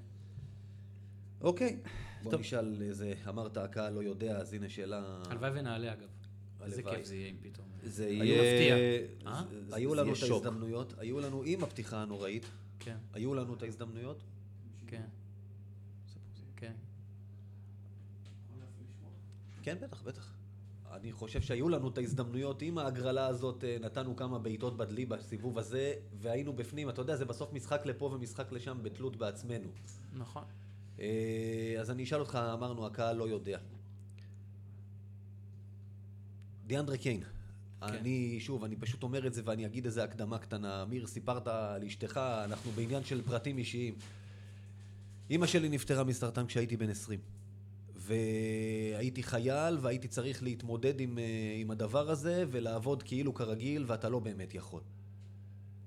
[1.41, 1.79] אוקיי.
[2.25, 2.41] בוא טוב.
[2.41, 5.23] נשאל איזה, אמרת הקהל לא יודע, אז הנה שאלה...
[5.29, 6.07] הלוואי ונעלה אגב.
[6.65, 6.83] איזה.
[6.83, 7.67] כיף זה יהיה אם פתאום.
[7.83, 9.07] זה יהיה...
[9.27, 9.43] אה?
[9.71, 10.17] היו לנו את.
[10.21, 12.45] ההזדמנויות, היו לנו, עם הפתיחה הנוראית,
[12.79, 14.23] כן, היו לנו את ההזדמנויות.
[14.87, 15.05] כן.
[16.55, 16.73] כן.
[19.63, 20.33] כן, בטח, בטח.
[20.91, 25.57] אני חושב שהיו לנו את ההזדמנויות עם ההגרלה הזאת, אה, נתנו כמה בעיטות בדלי בסיבוב
[25.57, 29.69] הזה, והיינו בפנים, אתה יודע, זה בסוף משחק לפה ומשחק לשם בתלות בעצמנו.
[30.13, 30.43] נכון.
[30.99, 33.57] אה, אז אני אשאל אותך, אמרנו, הקהל לא יודע.
[36.67, 37.19] דיאנדרה קיין.
[37.21, 37.93] כן.
[37.93, 40.83] אני, שוב, אני פשוט אומר את זה ואני אגיד איזה הקדמה קטנה.
[40.83, 43.95] אמיר, סיפרת על אשתך, אנחנו בעניין של פרטים אישיים.
[45.29, 47.19] אימא שלי נפטרה מסרטן כשהייתי בן 20.
[47.95, 54.19] והייתי חייל והייתי צריך להתמודד עם, אה, עם הדבר הזה ולעבוד כאילו כרגיל ואתה לא
[54.19, 54.81] באמת יכול.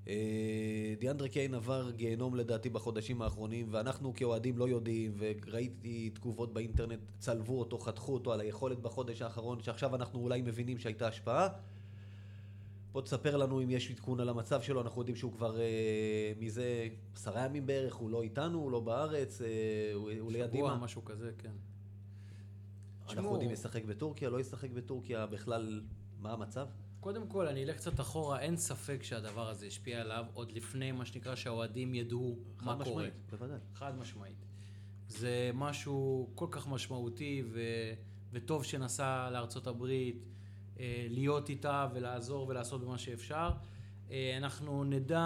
[0.08, 7.00] אה, דיאנדרה קיין עבר גיהנום לדעתי בחודשים האחרונים ואנחנו כאוהדים לא יודעים וראיתי תגובות באינטרנט,
[7.18, 11.48] צלבו אותו, חתכו אותו על היכולת בחודש האחרון שעכשיו אנחנו אולי מבינים שהייתה השפעה.
[12.92, 16.88] בוא תספר לנו אם יש עדכון על המצב שלו, אנחנו יודעים שהוא כבר אה, מזה
[17.14, 19.46] עשרה ימים בערך, הוא לא איתנו, הוא לא בארץ, אה,
[19.94, 20.84] הוא, הוא ליד שבוע, אימא.
[20.84, 21.52] משהו כזה, כן.
[23.08, 25.80] אנחנו יודעים ישחק בטורקיה, לא ישחק בטורקיה, בכלל,
[26.20, 26.68] מה המצב?
[27.00, 31.04] קודם כל, אני אלך קצת אחורה, אין ספק שהדבר הזה השפיע עליו עוד לפני מה
[31.04, 33.02] שנקרא שהאוהדים ידעו מה חד קורה.
[33.02, 33.58] משמעית, בוודאי.
[33.74, 34.44] חד משמעית.
[35.08, 37.60] זה משהו כל כך משמעותי ו...
[38.32, 40.24] וטוב שנסע לארצות הברית,
[40.80, 43.50] אה, להיות איתה ולעזור ולעשות במה שאפשר.
[44.10, 45.20] אה, אנחנו נדע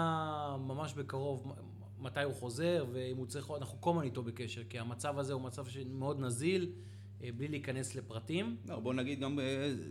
[0.59, 1.53] ממש בקרוב
[1.99, 5.41] מתי הוא חוזר ואם הוא צריך אנחנו כל הזמן איתו בקשר, כי המצב הזה הוא
[5.41, 6.71] מצב מאוד נזיל,
[7.23, 8.57] אה, בלי להיכנס לפרטים.
[8.65, 9.39] לא, בוא נגיד גם,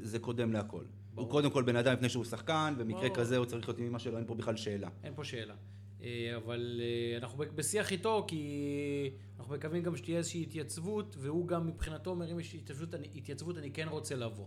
[0.03, 0.85] זה קודם להכל.
[1.14, 3.14] הוא קודם כל בן אדם לפני שהוא שחקן, במקרה ברור.
[3.14, 4.88] כזה הוא צריך להיות עם אמא שלו, אין פה בכלל שאלה.
[5.05, 5.55] אין פה שאלה.
[6.03, 11.66] אה, אבל אה, אנחנו בשיח איתו, כי אנחנו מקווים גם שתהיה איזושהי התייצבות, והוא גם
[11.66, 14.46] מבחינתו אומר, אם יש התייצבות, אני, התייצבות, אני כן רוצה לבוא.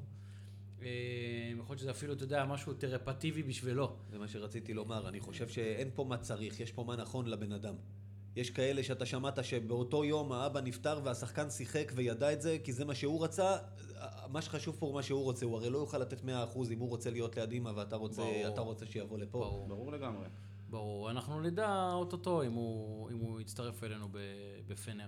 [0.82, 0.88] אה,
[1.60, 3.96] יכול להיות שזה אפילו, אתה יודע, משהו תרפטיבי בשבילו.
[4.10, 7.52] זה מה שרציתי לומר, אני חושב שאין פה מה צריך, יש פה מה נכון לבן
[7.52, 7.76] אדם.
[8.36, 12.86] יש כאלה שאתה שמעת שבאותו יום האבא נפטר והשחקן שיחק וידע את זה, כי זה
[12.86, 13.58] מה שהוא רצה.
[14.32, 16.26] מה שחשוב פה הוא מה שהוא רוצה, הוא הרי לא יוכל לתת 100%
[16.72, 18.48] אם הוא רוצה להיות ליד אמא ואתה רוצה, ברור.
[18.48, 19.40] אתה רוצה שיבוא לפה.
[19.40, 19.68] ברור.
[19.68, 20.28] ברור לגמרי.
[20.70, 24.18] ברור, אנחנו נדע אוטוטו אם הוא, אם הוא יצטרף אלינו ב-
[24.68, 25.08] בפנר.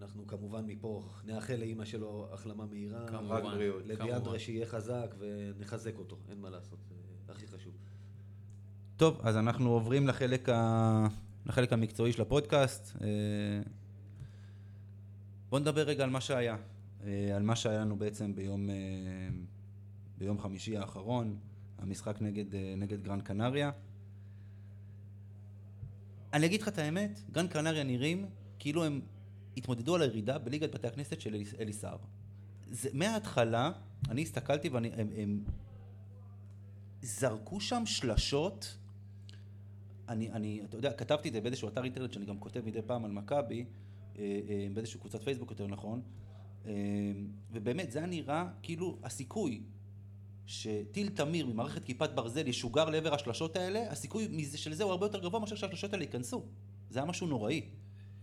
[0.00, 3.06] אנחנו כמובן מפה נאחל לאימא שלו החלמה מהירה.
[3.08, 3.82] כמובן, בריאות.
[3.82, 4.04] כמובן.
[4.04, 6.78] לדיאנדרה שיהיה חזק ונחזק אותו, אין מה לעשות,
[7.26, 7.72] זה הכי חשוב.
[8.96, 11.06] טוב, אז אנחנו עוברים לחלק, ה...
[11.46, 12.96] לחלק המקצועי של הפודקאסט.
[13.02, 13.08] אה,
[15.48, 16.56] בואו נדבר רגע על מה שהיה.
[17.04, 18.74] אה, על מה שהיה לנו בעצם ביום, אה,
[20.18, 21.36] ביום חמישי האחרון,
[21.78, 22.44] המשחק נגד,
[22.76, 23.70] נגד גרן קנריה.
[26.32, 28.26] אני אגיד לך את האמת, גרן קנריה נראים
[28.58, 29.00] כאילו הם
[29.56, 31.96] התמודדו על הירידה בליגת בתי הכנסת של אליס- אליסר.
[32.70, 33.72] זה, מההתחלה,
[34.08, 35.44] אני הסתכלתי והם הם, הם
[37.02, 38.76] זרקו שם שלשות.
[40.08, 43.04] אני, אני, אתה יודע, כתבתי את זה באיזשהו אתר אינטרנט שאני גם כותב מדי פעם
[43.04, 43.64] על מכבי,
[44.18, 46.02] אה, אה, באיזושהי קבוצת פייסבוק יותר נכון,
[46.66, 46.72] אה,
[47.52, 49.62] ובאמת זה היה נראה כאילו הסיכוי
[50.46, 55.20] שטיל תמיר ממערכת כיפת ברזל ישוגר לעבר השלשות האלה, הסיכוי של זה הוא הרבה יותר
[55.20, 56.42] גבוה מאשר שהשלשות האלה ייכנסו.
[56.90, 57.68] זה היה משהו נוראי.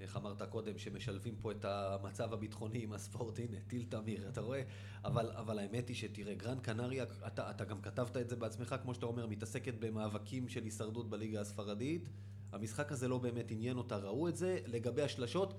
[0.03, 4.61] איך אמרת קודם, שמשלבים פה את המצב הביטחוני עם הספורט, הנה, טיל תמיר, אתה רואה?
[5.05, 8.93] אבל, אבל האמת היא שתראה, גרן קנריה, אתה, אתה גם כתבת את זה בעצמך, כמו
[8.93, 12.09] שאתה אומר, מתעסקת במאבקים של הישרדות בליגה הספרדית.
[12.51, 14.59] המשחק הזה לא באמת עניין אותה, ראו את זה.
[14.65, 15.53] לגבי השלשות,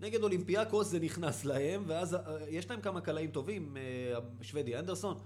[0.00, 5.16] נגד אולימפיאקוס זה נכנס להם, ואז אה, יש להם כמה קלעים טובים, אה, השוודי אנדרסון.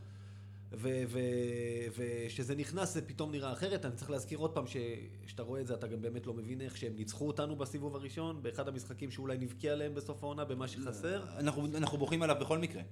[0.72, 5.74] וכשזה נכנס זה פתאום נראה אחרת, אני צריך להזכיר עוד פעם שכשאתה רואה את זה
[5.74, 9.68] אתה גם באמת לא מבין איך שהם ניצחו אותנו בסיבוב הראשון, באחד המשחקים שאולי נבכה
[9.68, 11.22] עליהם בסוף העונה במה שחסר.
[11.38, 12.82] אנחנו, בוכים עליו בכל מקרה.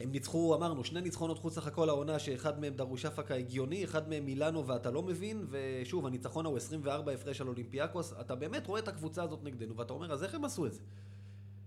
[0.00, 4.08] הם ניצחו, אמרנו, שני ניצחונות חוץ סך הכל העונה, שאחד מהם דרוש אפקה הגיוני, אחד
[4.08, 8.80] מהם מילאנו ואתה לא מבין, ושוב, הניצחון הוא 24 הפרש על אולימפיאקוס, אתה באמת רואה
[8.80, 10.80] את הקבוצה הזאת נגדנו, ואתה אומר, אז איך הם עשו את זה?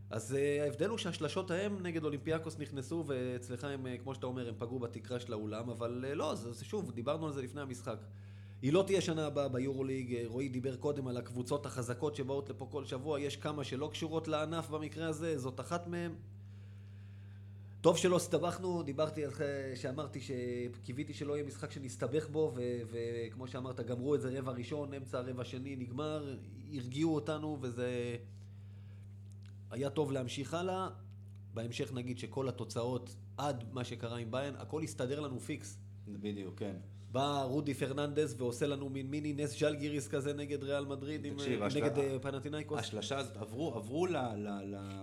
[0.09, 4.47] אז uh, ההבדל הוא שהשלשות ההם נגד אולימפיאקוס נכנסו, ואצלך הם, uh, כמו שאתה אומר,
[4.47, 7.97] הם פגעו בתקרה של האולם, אבל uh, לא, זה, שוב, דיברנו על זה לפני המשחק.
[8.61, 12.67] היא לא תהיה שנה הבאה ביורוליג, אה, רועי דיבר קודם על הקבוצות החזקות שבאות לפה
[12.71, 16.11] כל שבוע, יש כמה שלא קשורות לענף במקרה הזה, זאת אחת מהן.
[17.81, 22.55] טוב שלא הסתבכנו, דיברתי על זה שאמרתי שקיוויתי שלא יהיה משחק שנסתבך בו,
[22.91, 26.35] וכמו שאמרת, גמרו את זה רבע ראשון, אמצע רבע שני נגמר,
[26.73, 28.17] הרגיעו אותנו, וזה
[29.71, 30.87] היה טוב להמשיך הלאה.
[31.53, 35.77] בהמשך נגיד שכל התוצאות עד מה שקרה עם באיירן, הכל הסתדר לנו פיקס.
[36.07, 36.75] בדיוק, כן.
[37.11, 41.61] בא רודי פרננדס ועושה לנו מין מיני נס ז'לגיריס כזה נגד ריאל מדריד, עם, תקשיב,
[41.61, 42.79] אה, השל- נגד אה, פנתנייקוס.
[42.79, 45.01] השלשה הזאת עברו, עברו ל, ל, ל...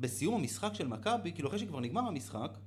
[0.00, 2.58] בסיום המשחק של מכבי, כאילו אחרי שכבר נגמר המשחק,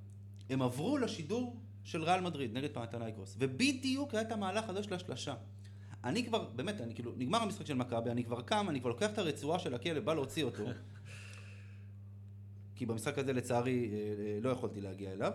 [0.50, 5.34] הם עברו לשידור של ריאל מדריד נגד פנתנייקוס, ובדיוק היה את המהלך הזה של השלשה.
[6.04, 9.10] אני כבר, באמת, אני כאילו, נגמר המשחק של מכבי, אני כבר קם, אני כבר לוקח
[9.10, 10.64] את הרצועה של הכלב, בא להוציא אותו.
[12.76, 15.32] כי במשחק הזה לצערי אה, אה, לא יכולתי להגיע אליו.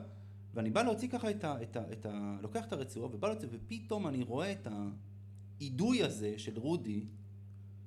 [0.55, 1.63] ואני בא להוציא ככה את ה...
[1.63, 4.69] את ה, את ה לוקח את הרצועה ובא להוציא, ופתאום אני רואה את
[5.61, 7.05] האידוי הזה של רודי,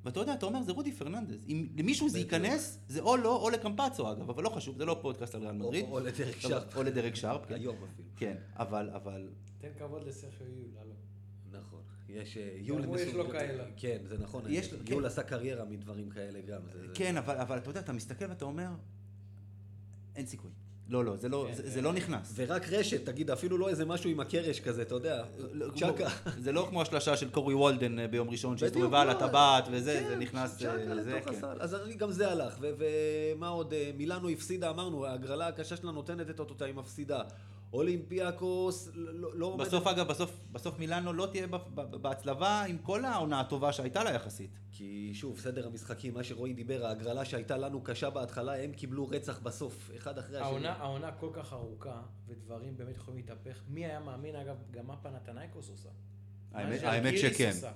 [0.05, 1.41] ואתה יודע, אתה אומר, זה רודי פרננדס.
[1.47, 2.19] אם למישהו זה.
[2.19, 5.51] ייכנס, זה או לא, או לקמפצו אגב, אבל לא חשוב, זה לא פודקאסט על ריאל
[5.61, 5.85] או- מדריד.
[5.89, 6.75] או לדרק טוב, שרפ.
[6.77, 7.53] או לדרק שרפ, כן.
[7.55, 8.07] היום אפילו.
[8.15, 9.29] כן, אבל, אבל...
[9.57, 10.93] תן כבוד לסרחיו יול, הלו.
[11.59, 11.79] נכון.
[12.09, 13.63] יש אה, יול הוא יש מסוג- לו כאלה.
[13.77, 14.43] כן, זה נכון.
[14.49, 14.81] יש- האמת.
[14.85, 14.93] כן.
[14.93, 16.61] יול עשה קריירה מדברים כאלה גם.
[16.93, 18.69] כן, אבל, אבל אתה יודע, אתה מסתכל ואתה אומר,
[20.15, 20.51] אין סיכוי.
[20.89, 22.33] לא, לא, זה לא, כן, זה, זה- זה לא נכנס.
[22.35, 25.23] ורק רשת, תגיד, אפילו לא איזה משהו עם הקרש כזה, אתה יודע.
[25.51, 26.09] לא, צ'קה.
[26.09, 29.63] כמו- זה לא כמו השלשה של קורי וולדן אה, ביום ראשון, שהסתובבה על לא, הטבעת
[29.71, 31.35] וזה, כן, זה נכנס, צ'קה אה, זה, לתוך כן.
[31.35, 31.57] הסל.
[31.59, 32.57] אז אני- גם זה הלך.
[32.61, 33.73] ו- ומה עוד?
[33.73, 37.21] אה, מילאנו הפסידה, אמרנו, ההגרלה הקשה שלה נותנת את אותה, היא מפסידה.
[37.73, 39.67] אולימפיאקוס, לא לא עומדת...
[39.67, 44.03] בסוף, אגב, בסוף, בסוף מילאנו לא תהיה ב- ב- בהצלבה עם כל העונה הטובה שהייתה
[44.03, 44.51] לה יחסית.
[44.71, 49.39] כי שוב, סדר המשחקים, מה שרועי דיבר, ההגרלה שהייתה לנו קשה בהתחלה, הם קיבלו רצח
[49.39, 50.47] בסוף, אחד אחרי השני.
[50.49, 53.61] העונה, העונה כל כך ארוכה, ודברים באמת יכולים להתהפך.
[53.69, 55.89] מי היה מאמין, אגב, גם מה פנתנייקוס עושה?
[56.53, 57.51] האמת- האמת שכן.
[57.55, 57.71] עושה?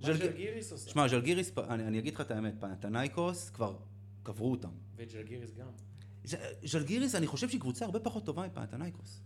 [0.00, 0.90] מה ז'לג- ז'לגיריס עושה?
[0.90, 3.76] שמע, ז'לגיריס, אני, אני אגיד לך את האמת, פנתנייקוס כבר
[4.22, 4.70] קברו אותם.
[4.96, 5.66] וג'לגיריס גם.
[6.64, 9.20] ז'לגיריס, אני חושב שהיא קבוצה הרבה פחות טובה מפנתנייקוס.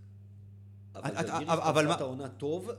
[0.94, 2.70] אבל מה- את העונה טוב,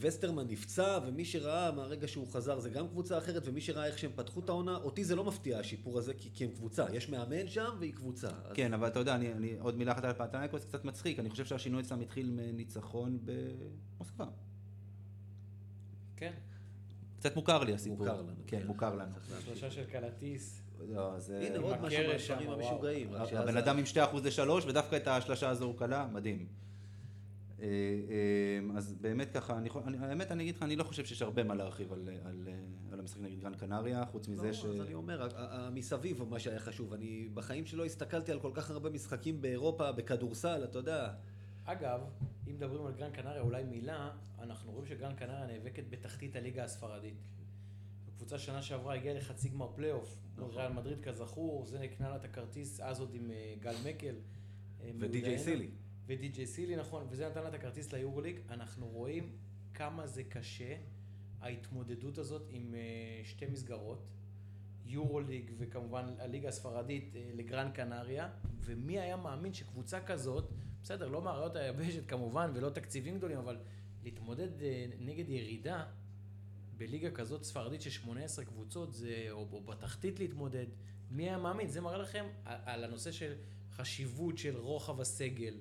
[0.00, 4.10] וווסטרמן נפצע, ומי שראה מהרגע שהוא חזר זה גם קבוצה אחרת, ומי שראה איך שהם
[4.14, 6.86] פתחו את העונה, אותי זה לא מפתיע השיפור הזה, כי, כי הם קבוצה.
[6.92, 8.28] יש מאמן שם והיא קבוצה.
[8.28, 11.30] אז כן, אבל אתה יודע, אני, אני עוד מילה אחת על פנתנייקוס, קצת מצחיק, אני
[11.30, 14.26] חושב שהשינוי אצלם התחיל מניצחון במוסקבה.
[16.16, 16.32] כן.
[17.18, 17.98] קצת מוכר לי הסיפור.
[17.98, 18.32] מוכר לנו.
[18.46, 19.12] כן, מוכר לנו.
[19.44, 20.62] שלושה של קלטיס.
[20.88, 21.46] לא, זה...
[21.46, 22.00] הנה עוד משהו
[22.46, 22.52] וואו.
[22.52, 23.14] המשוגעים.
[23.14, 26.46] הבן אדם עם 2% ל-3, ודווקא את השלשה הזו הוא קלע, מדהים.
[27.62, 31.22] אה, אה, אז באמת ככה, אני, אני, האמת אני אגיד לך, אני לא חושב שיש
[31.22, 32.48] הרבה מה להרחיב על, על,
[32.92, 34.64] על המשחק נגד גרן קנריה, חוץ מזה לא, ש...
[34.64, 35.28] אז אני אומר,
[36.18, 36.92] הוא מה שהיה חשוב.
[36.92, 41.12] אני בחיים שלא הסתכלתי על כל כך הרבה משחקים באירופה, בכדורסל, אתה יודע.
[41.64, 42.00] אגב,
[42.48, 47.14] אם מדברים על גרן קנריה, אולי מילה, אנחנו רואים שגרן קנריה נאבקת בתחתית הליגה הספרדית.
[48.08, 50.50] הקבוצה שנה שעברה הגיעה לחצי גמר פלייאוף, נכון.
[50.50, 54.14] ריאל מדריד כזכור, זה הקנה לה את הכרטיס אז עוד עם אה, גל מקל.
[54.82, 55.38] אה, ודי.ג'יי.
[55.38, 55.70] סילי.
[56.08, 58.40] ודי.ג'יי סילי, נכון, וזה נתן לה את הכרטיס ליורוליג.
[58.50, 59.36] אנחנו רואים
[59.74, 60.76] כמה זה קשה,
[61.40, 64.06] ההתמודדות הזאת עם אה, שתי מסגרות,
[64.86, 70.50] יורוליג וכמובן הליגה הספרדית אה, לגרן קנריה, ומי היה מאמין שקבוצה כזאת,
[70.82, 73.58] בסדר, לא מאריות היבשת כמובן, ולא תקציבים גדולים, אבל
[74.04, 75.84] להתמודד אה, נגד ירידה
[76.76, 80.66] בליגה כזאת ספרדית של 18 קבוצות, זה, או, או בתחתית להתמודד,
[81.10, 81.68] מי היה מאמין?
[81.68, 83.34] זה מראה לכם על, על הנושא של
[83.72, 85.54] חשיבות של רוחב הסגל,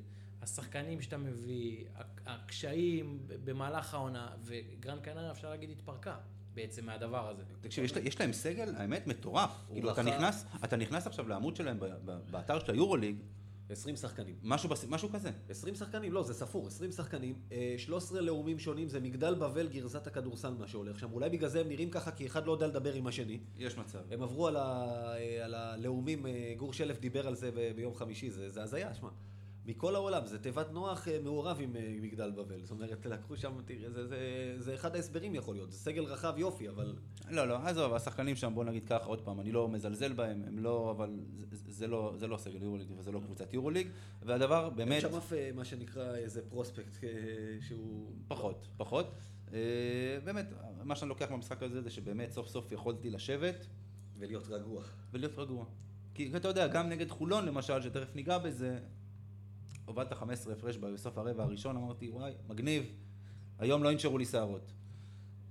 [0.51, 6.15] השחקנים שאתה מביא, הק- הקשיים במהלך העונה, וגרן קנריה אפשר להגיד התפרקה
[6.53, 7.43] בעצם מהדבר הזה.
[7.61, 9.49] תקשיב, יש, יש להם סגל, האמת, מטורף.
[9.71, 13.15] כאילו, אתה נכנס, אתה נכנס עכשיו לעמוד שלהם ב- ב- באתר של היורוליג,
[13.69, 14.35] 20 שחקנים.
[14.43, 15.31] משהו, בס- משהו כזה.
[15.49, 20.07] 20 שחקנים, לא, זה ספור, 20 שחקנים, אה, 13 לאומים שונים, זה מגדל בבל גרסת
[20.07, 21.11] הכדורסל מה שהולך שם.
[21.11, 23.39] אולי בגלל זה הם נראים ככה, כי אחד לא יודע לדבר עם השני.
[23.57, 23.99] יש מצב.
[24.11, 24.61] הם עברו על, ה,
[25.17, 28.93] אה, על הלאומים, אה, גור שלף דיבר על זה ב- ביום חמישי, זה, זה הזיה,
[28.93, 29.09] שמע.
[29.67, 32.61] מכל העולם, זה תיבת נוח אה, מעורב עם, אה, עם מגדל בבל.
[32.63, 34.17] זאת אומרת, לקחו שם, תראה, זה, זה,
[34.57, 35.71] זה אחד ההסברים יכול להיות.
[35.71, 36.95] זה סגל רחב יופי, אבל
[37.29, 40.59] לא, לא, עזוב, השחקנים שם, בוא נגיד ככה, עוד פעם, אני לא מזלזל בהם, הם
[40.59, 43.87] לא, אבל זה, זה, לא, זה לא סגל יורוליג וזה לא קבוצת יורוליג,
[44.21, 46.97] והדבר באמת, אין שם אף, אה, מה שנקרא, איזה פרוספקט
[47.61, 48.11] שהוא...
[48.27, 49.15] פחות, פחות.
[50.23, 50.45] באמת,
[50.83, 53.67] מה שאני לוקח מהמשחק הזה זה שבאמת סוף סוף יכולתי לשבת
[54.17, 54.83] ולהיות רגוע.
[55.11, 55.65] ולהיות רגוע.
[56.13, 58.79] כי אתה יודע, גם נגד חולון למשל, שתכף ניגע בזה,
[59.87, 62.83] הובלת 15 הפרש בסוף הרבע הראשון, אמרתי, וואי, מגניב,
[63.59, 64.73] היום לא ינשרו לי שערות.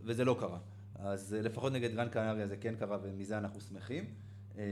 [0.01, 0.59] וזה לא קרה.
[0.95, 4.05] אז אה, לפחות נגד גרן קנריה זה כן קרה, ומזה אנחנו שמחים.
[4.59, 4.65] אה,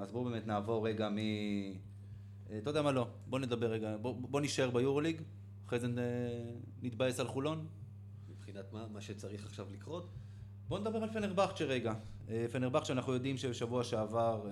[0.00, 1.18] אז בואו באמת נעבור רגע מ...
[1.18, 5.22] אה, אתה יודע מה לא, בוא נדבר רגע, בוא, בוא נשאר ביורוליג,
[5.66, 5.88] אחרי זה
[6.82, 7.66] נתבאס על חולון.
[8.30, 10.08] מבחינת מה, מה שצריך עכשיו לקרות.
[10.68, 11.94] בואו נדבר על פנרבכצ'ה רגע.
[12.52, 14.46] פנרבכצ'ה, אנחנו יודעים שבשבוע שעבר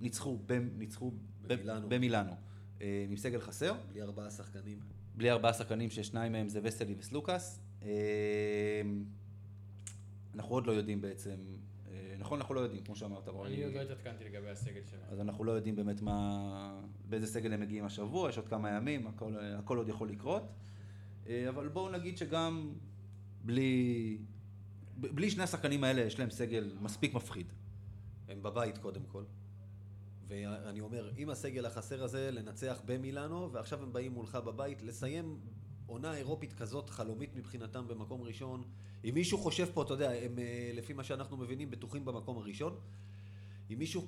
[0.00, 0.38] ניצחו,
[0.78, 1.88] ניצחו במילאנו.
[1.88, 2.32] במילאנו,
[2.80, 4.78] עם סגל חסר, בלי ארבעה שחקנים.
[5.16, 7.60] בלי ארבעה שחקנים ששניים מהם זה וסלי וסלוקאס.
[7.82, 7.88] אה,
[10.34, 11.36] אנחנו עוד לא יודעים בעצם,
[11.86, 13.28] אה, נכון, אנחנו לא יודעים, כמו שאמרת.
[13.46, 15.02] אני עוד לא התעדכנתי לגבי הסגל שלהם.
[15.08, 19.06] אז אנחנו לא יודעים באמת מה, באיזה סגל הם מגיעים השבוע, יש עוד כמה ימים,
[19.06, 20.42] הכל, הכל עוד יכול לקרות.
[21.26, 22.72] אה, אבל בואו נגיד שגם
[23.44, 24.18] בלי,
[24.96, 27.46] בלי שני השחקנים האלה יש להם סגל מספיק מפחיד.
[28.28, 29.24] הם בבית קודם כל.
[30.28, 35.40] ואני אומר, עם הסגל החסר הזה, לנצח במילאנו, ועכשיו הם באים מולך בבית, לסיים
[35.86, 38.62] עונה אירופית כזאת חלומית מבחינתם במקום ראשון.
[39.04, 42.76] אם מישהו חושב פה, אתה יודע, הם אה, לפי מה שאנחנו מבינים, בטוחים במקום הראשון.
[43.70, 44.06] אם מישהו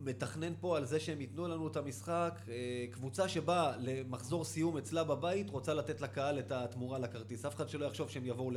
[0.00, 5.04] מתכנן פה על זה שהם ייתנו לנו את המשחק, אה, קבוצה שבאה למחזור סיום אצלה
[5.04, 7.44] בבית, רוצה לתת לקהל את התמורה לכרטיס.
[7.44, 8.50] אף אחד שלא יחשוב שהם יבואו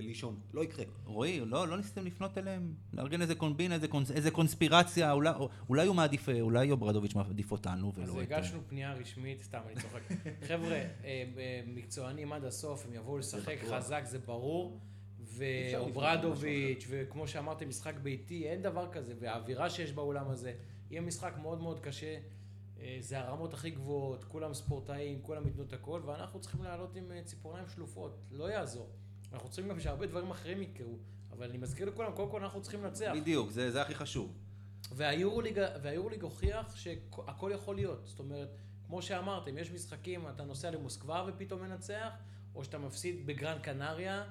[0.00, 0.40] לישון.
[0.54, 0.84] לא יקרה.
[1.04, 2.74] רועי, לא, לא ניסיתם לפנות אליהם?
[2.92, 5.30] לארגן איזה קומבינה, איזה, קונס, איזה קונספירציה, אולי,
[5.68, 8.16] אולי הוא מעדיף, אולי אוברדוביץ' מעדיף אותנו ולא אז את...
[8.18, 10.00] הגשנו פנייה רשמית, סתם, אני צוחק.
[10.48, 13.56] חבר'ה, אה, אה, מקצוענים עד הסוף, הם יבואו לשחק.
[13.68, 14.80] חזק, זה ברור.
[15.36, 20.52] ואוברדוביץ', וכמו שאמרתי, משחק ביתי, אין דבר כזה, והאווירה שיש באולם הזה,
[20.90, 22.18] יהיה משחק מאוד מאוד קשה.
[22.80, 27.12] אה, זה הרמות הכי גבוהות, כולם ספורטאים, כולם ייתנו את הכל, ואנחנו צריכים לעלות עם
[27.12, 28.88] אה, ציפורניים שלופות, לא יעזור.
[29.32, 30.98] אנחנו צריכים גם שהרבה דברים אחרים יקרו,
[31.30, 33.12] אבל אני מזכיר לכולם, קודם כל אנחנו צריכים לנצח.
[33.16, 34.32] בדיוק, זה, זה הכי חשוב.
[34.92, 38.06] והיורוליג, הוכיח שהכל יכול להיות.
[38.06, 38.48] זאת אומרת,
[38.86, 42.10] כמו שאמרתם, יש משחקים, אתה נוסע למוסקבה ופתאום מנצח,
[42.54, 44.24] או שאתה מפסיד בגרן קנריה,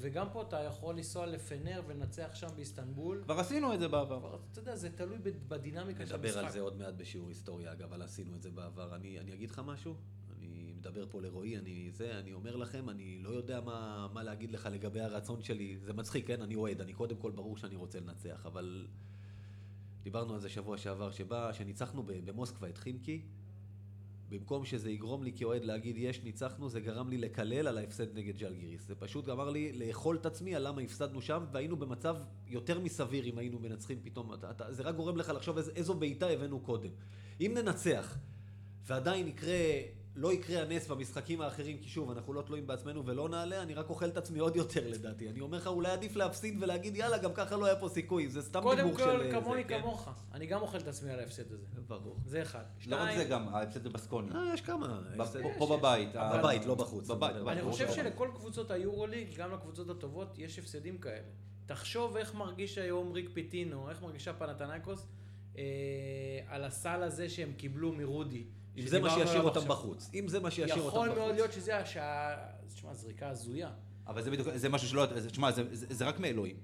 [0.00, 3.22] וגם פה אתה יכול לנסוע לפנר ולנצח שם באיסטנבול.
[3.24, 4.38] כבר עשינו את זה בעבר.
[4.52, 6.44] אתה יודע, זה תלוי בדינמיקה של נדבר המשחק.
[6.44, 8.94] על זה עוד מעט בשיעור היסטוריה, אגב, אבל עשינו את זה בעבר.
[8.94, 9.94] אני, אני אגיד לך משהו?
[10.38, 14.50] אני מדבר פה לרועי, אני זה, אני אומר לכם, אני לא יודע מה, מה להגיד
[14.50, 15.78] לך לגבי הרצון שלי.
[15.78, 16.42] זה מצחיק, כן?
[16.42, 18.86] אני אוהד, אני קודם כל ברור שאני רוצה לנצח, אבל
[20.02, 23.22] דיברנו על זה שבוע שעבר, שבא, שניצחנו במוסקבה את חימקי,
[24.30, 28.36] במקום שזה יגרום לי כאוהד להגיד יש, ניצחנו, זה גרם לי לקלל על ההפסד נגד
[28.36, 28.86] ג'לגיריס.
[28.86, 32.16] זה פשוט גמר לי לאכול את עצמי על למה הפסדנו שם, והיינו במצב
[32.46, 34.34] יותר מסביר אם היינו מנצחים פתאום.
[34.34, 36.90] אתה, אתה, זה רק גורם לך לחשוב איז, איזו בעיטה הבאנו קודם.
[37.40, 38.18] אם ננצח,
[38.86, 39.56] ועדיין יקרה,
[40.20, 43.90] לא יקרה הנס במשחקים האחרים, כי שוב, אנחנו לא תלויים בעצמנו ולא נעלה, אני רק
[43.90, 45.30] אוכל את עצמי עוד יותר לדעתי.
[45.30, 48.28] אני אומר לך, אולי עדיף להפסיד ולהגיד, יאללה, גם ככה לא היה פה סיכוי.
[48.28, 49.04] זה סתם קודם דיבור של...
[49.04, 49.80] כל, אה, כמוני זה, כן.
[49.80, 50.08] כמוך.
[50.32, 51.66] אני גם אוכל את עצמי על ההפסד הזה.
[51.86, 52.16] ברור.
[52.26, 52.62] זה אחד.
[52.86, 54.32] לא רק זה גם, ההפסד בבסקוניה.
[54.34, 55.00] אה, יש כמה.
[55.42, 56.08] פה- פה בבית.
[56.14, 57.08] בבית, לא בחוץ.
[57.10, 57.52] בבית, אני בבית.
[57.52, 57.90] אני ברור חושב.
[57.92, 61.28] שלכל קבוצות היורוליג, גם לקבוצות הטובות, יש הפסדים כאלה.
[61.66, 65.06] תחשוב איך מרגיש היום ריק פיטינו, איך מרגישה פנתנייקוס,
[65.58, 65.62] אה,
[66.48, 68.44] על הסל הזה שהם קיבלו מרודי.
[68.76, 69.60] אם זה מה שישאיר אותם.
[69.68, 70.10] בחוץ.
[70.14, 71.06] אם זה מה שישאיר אותם בחוץ.
[71.06, 72.36] יכול מאוד להיות שזה השעה,
[72.74, 73.70] תשמע, זריקה הזויה.
[74.06, 76.56] אבל זה בדיוק, זה משהו שלא, תשמע, זה- רק מאלוהים.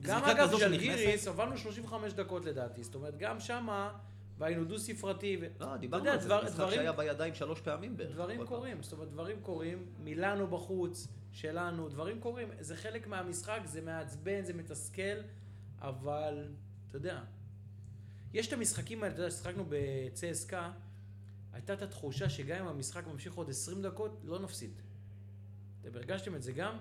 [0.00, 3.92] גם אגב, ז'לגיריס, הובלנו 35 דקות לדעתי, זאת אומרת, גם שמה,
[4.38, 5.36] והיינו דו-ספרתי.
[5.40, 8.12] ו- לא, דיברנו על זה, דבר- זה משחק דברים- שהיה בידיים שלוש פעמים בערך.
[8.14, 8.54] דברים כל פעם.
[8.56, 14.44] קורים, זאת אומרת, דברים קורים, מילאנו בחוץ, שלנו, דברים קורים, זה חלק מהמשחק, זה מעצבן,
[14.44, 15.16] זה מתסכל,
[15.80, 16.48] אבל,
[16.88, 17.20] אתה יודע,
[18.32, 20.70] יש את המשחקים האלה, אתה יודע, ששיחקנו בצסקה,
[21.52, 24.70] הייתה את התחושה שגם אם המשחק ממשיך עוד 20 דקות, לא נפסיד.
[25.80, 26.76] אתם הרגשתם את זה גם?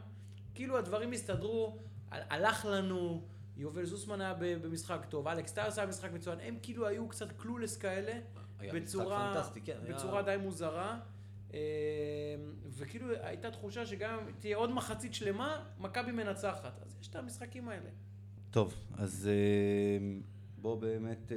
[0.56, 1.80] כאילו הדברים הסתדרו,
[2.12, 7.08] הלך לנו, יובל זוסמן היה במשחק טוב, אלכס טיירס היה במשחק מצוין, הם כאילו היו
[7.08, 8.20] קצת קלולס כאלה,
[8.60, 9.78] היה בצורה, פנטסטי, כן.
[9.86, 11.00] היה- בצורה די מוזרה.
[11.54, 11.60] אה,
[12.70, 16.80] וכאילו הייתה תחושה שגם אם תהיה עוד מחצית שלמה, מכבי מנצחת.
[16.86, 17.90] אז יש את המשחקים האלה.
[18.52, 20.20] טוב, אז אה,
[20.62, 21.32] בוא באמת...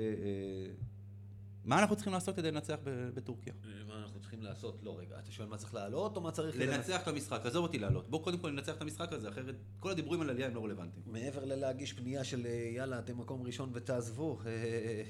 [1.62, 3.52] אה, אה, מה אנחנו צריכים לעשות כדי לנצח ב- בטורקיה?
[3.88, 4.82] מה אנחנו צריכים לעשות?
[4.82, 7.78] לא, רגע, אתה שואל מה צריך לעלות או מה צריך לנצח את המשחק, עזוב אותי
[7.78, 8.10] לעלות.
[8.10, 11.04] בוא קודם כל ננצח את המשחק הזה, אחרת כל הדיבורים על עלייה הם לא רלוונטיים.
[11.06, 14.38] מעבר ללהגיש פנייה של אה, יאללה, אתם מקום ראשון ותעזבו.
[14.46, 15.02] אה,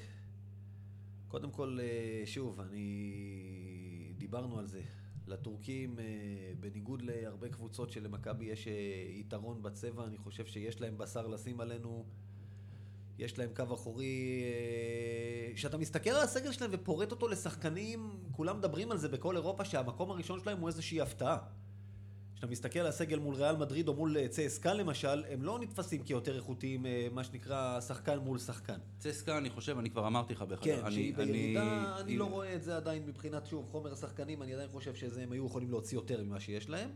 [1.27, 4.13] קודם כל, אה, שוב, אני...
[4.17, 4.81] דיברנו על זה.
[5.27, 6.05] לטורקים, אה,
[6.59, 8.73] בניגוד להרבה קבוצות שלמכבי יש אה,
[9.09, 12.05] יתרון בצבע, אני חושב שיש להם בשר לשים עלינו.
[13.19, 18.91] יש להם קו אחורי, אה, כשאתה מסתכל על הסגל שלהם ופורט אותו לשחקנים, כולם מדברים
[18.91, 21.37] על זה בכל אירופה, שהמקום הראשון שלהם הוא איזושהי הפתעה.
[22.33, 26.03] כשאתה מסתכל על הסגל מול ריאל מדריד או מול אה, צסקה למשל, הם לא נתפסים
[26.03, 28.77] כיותר איכותיים, אה, מה שנקרא, שחקן מול שחקן.
[28.99, 30.63] צסקה, אני חושב, אני כבר אמרתי לך באחד.
[30.63, 33.93] כן, אני- שהיא אני- בירידה, אני היא- לא רואה את זה עדיין מבחינת, שוב, חומר
[33.93, 36.89] השחקנים, אני עדיין חושב שהם היו יכולים להוציא יותר ממה שיש להם.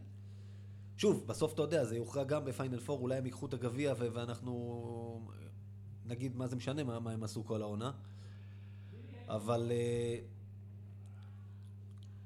[0.98, 5.28] שוב, בסוף אתה יודע, זה יוכרע גם בפיינל פור, אולי הם ייקחו את הגביע ואנחנו
[6.08, 7.92] נגיד מה זה משנה, מה, מה הם עשו כל העונה.
[9.28, 10.20] אבל אה,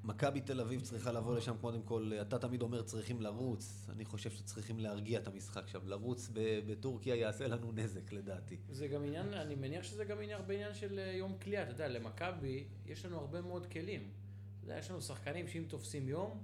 [0.04, 4.32] מכבי תל אביב צריכה לבוא לשם קודם כל, אתה תמיד אומר צריכים לרוץ, אני חושב
[4.32, 5.88] שצריכים להרגיע את המשחק שם.
[5.88, 6.30] לרוץ
[6.68, 8.58] בטורקיה יעשה לנו נזק לדעתי.
[8.70, 11.64] זה גם עניין, אני מניח שזה גם עניין, הרבה עניין של אה, יום קליעה.
[11.64, 14.02] אתה יודע, למכבי יש לנו הרבה מאוד קלעים.
[14.02, 16.44] אתה יודע, יש לנו שחקנים שאם תופסים יום,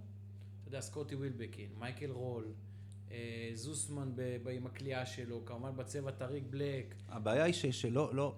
[0.61, 2.53] אתה יודע, סקוטי ווילבקין, מייקל רול,
[3.53, 6.95] זוסמן ב- עם הקליעה שלו, כמובן בצבע טאריק בלק.
[7.10, 8.36] הבעיה היא ש- שלא, לא...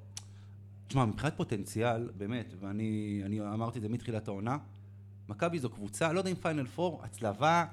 [0.88, 4.58] תשמע, מבחינת פוטנציאל, באמת, ואני אני אמרתי את זה מתחילת העונה,
[5.30, 7.66] מכבי זו קבוצה, לא יודע אם פיינל פור, הצלבה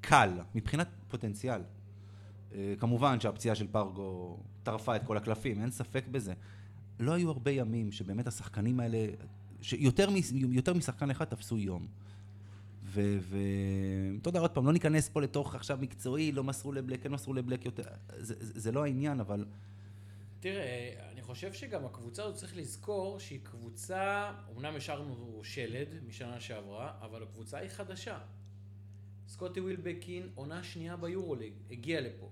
[0.00, 1.60] קל, מבחינת פוטנציאל.
[2.54, 6.32] אה, כמובן שהפציעה של פרגו טרפה את כל הקלפים, אין ספק בזה.
[7.00, 9.06] לא היו הרבה ימים שבאמת השחקנים האלה,
[9.60, 11.86] שיותר מ- משחקן אחד תפסו יום.
[12.92, 17.34] ואתה יודע, עוד פעם, לא ניכנס פה לתוך עכשיו מקצועי, לא מסרו לבלק, כן מסרו
[17.34, 17.82] לבלק יותר,
[18.18, 19.44] זה, לא העניין, אבל
[20.40, 26.92] תראה, אני חושב שגם הקבוצה הזאת צריך לזכור שהיא קבוצה, אמנם השארנו שלד משנה שעברה,
[27.00, 28.18] אבל הקבוצה היא חדשה.
[29.28, 32.30] סקוטי ווילבקין, עונה שנייה ביורוליג, הגיע לפה.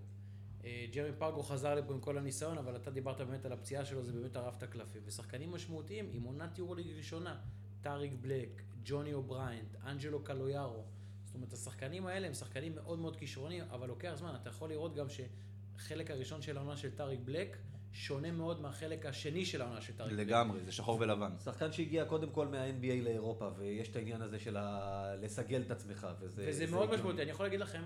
[0.64, 4.02] אה, ג'רמי פרגו חזר לפה עם כל הניסיון, אבל אתה דיברת באמת על הפציעה שלו,
[4.02, 5.02] זה באמת טרף את הקלפים.
[5.04, 7.36] ושחקנים משמעותיים עם עונת יורוליג ראשונה,
[7.80, 10.84] טאריק בלק, ג'וני אובריינט, אנג'לו קלויארו.
[11.24, 14.34] זאת אומרת, השחקנים האלה הם שחקנים מאוד מאוד כישרוניים, אבל לוקח זמן.
[14.42, 17.56] אתה יכול לראות גם שחלק הראשון של העונה של טאריק בלק
[17.92, 20.26] שונה מאוד מהחלק השני של העונה של טאריק בלק.
[20.26, 21.32] לגמרי, זה שחור ולבן.
[21.44, 25.14] שחקן שהגיע קודם כל מה-NBA לאירופה, ויש את העניין הזה של ה...
[25.20, 26.42] לסגל את עצמך, וזה...
[26.48, 26.90] וזה זה מאוד.
[26.94, 27.22] משמעותי.
[27.22, 27.82] אני יכול להגיד לכם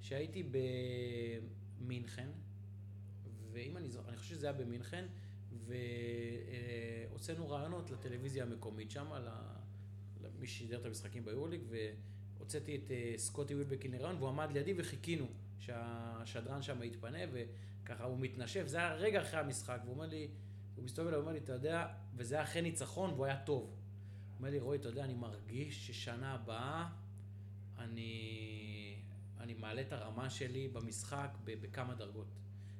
[0.00, 0.50] שהייתי
[1.80, 2.28] במינכן,
[3.52, 5.06] ואם אני זוכר, אני חושב שזה היה במינכן,
[7.10, 9.28] והוצאנו רעיונות לטלוויזיה המקומית שם, ל-
[10.40, 11.60] למי ששידר את המשחקים ביורליג,
[12.38, 15.26] והוצאתי את אה, סקוטי ווילבקין לרעיון, והוא עמד לידי וחיכינו
[15.58, 20.28] שהשדרן שם יתפנה, וככה הוא מתנשף, זה היה רגע אחרי המשחק, והוא אומר לי,
[20.76, 21.86] הוא מסתובב אליי, הוא אומר לי, אתה יודע,
[22.16, 23.62] וזה היה אחרי ניצחון, והוא היה טוב.
[23.62, 23.74] הוא
[24.38, 26.88] אומר לי, רועי, אתה יודע, אני מרגיש ששנה הבאה
[27.78, 28.96] אני,
[29.40, 32.26] אני מעלה את הרמה שלי במשחק בכמה דרגות.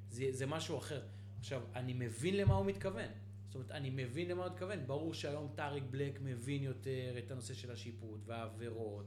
[0.08, 1.02] זה, זה משהו אחר.
[1.38, 3.08] עכשיו, אני מבין למה הוא מתכוון.
[3.51, 4.86] זאת אומרת, אני מבין למה הוא מתכוון.
[4.86, 9.07] ברור שהיום טאריק בלק מבין יותר את הנושא של השיפוט והעבירות,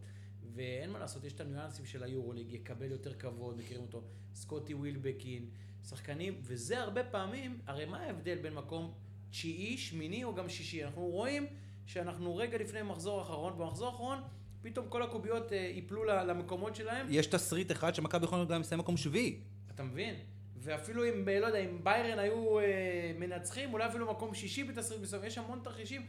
[0.56, 4.04] ואין מה לעשות, יש את הניואנסים של היורוליג, יקבל יותר כבוד, מכירים אותו,
[4.36, 5.50] סקוטי ווילבקין,
[5.89, 8.94] שחקנים, וזה הרבה פעמים, הרי מה ההבדל בין מקום
[9.30, 10.84] תשיעי, שמיני או גם שישי?
[10.84, 11.48] אנחנו רואים
[11.86, 14.18] שאנחנו רגע לפני מחזור אחרון, במחזור האחרון
[14.62, 17.08] פתאום כל הקוביות ייפלו למקומות שלהם.
[17.10, 19.39] יש תסריט אחד שמכבי יכולים גם לסיים מקום שביעי.
[19.76, 20.16] אתה מבין?
[20.64, 25.24] ואפילו אם, לא יודע, אם ביירן היו אה, מנצחים, אולי אפילו מקום שישי בתסריט מסוים,
[25.24, 26.05] יש המון תרחישים.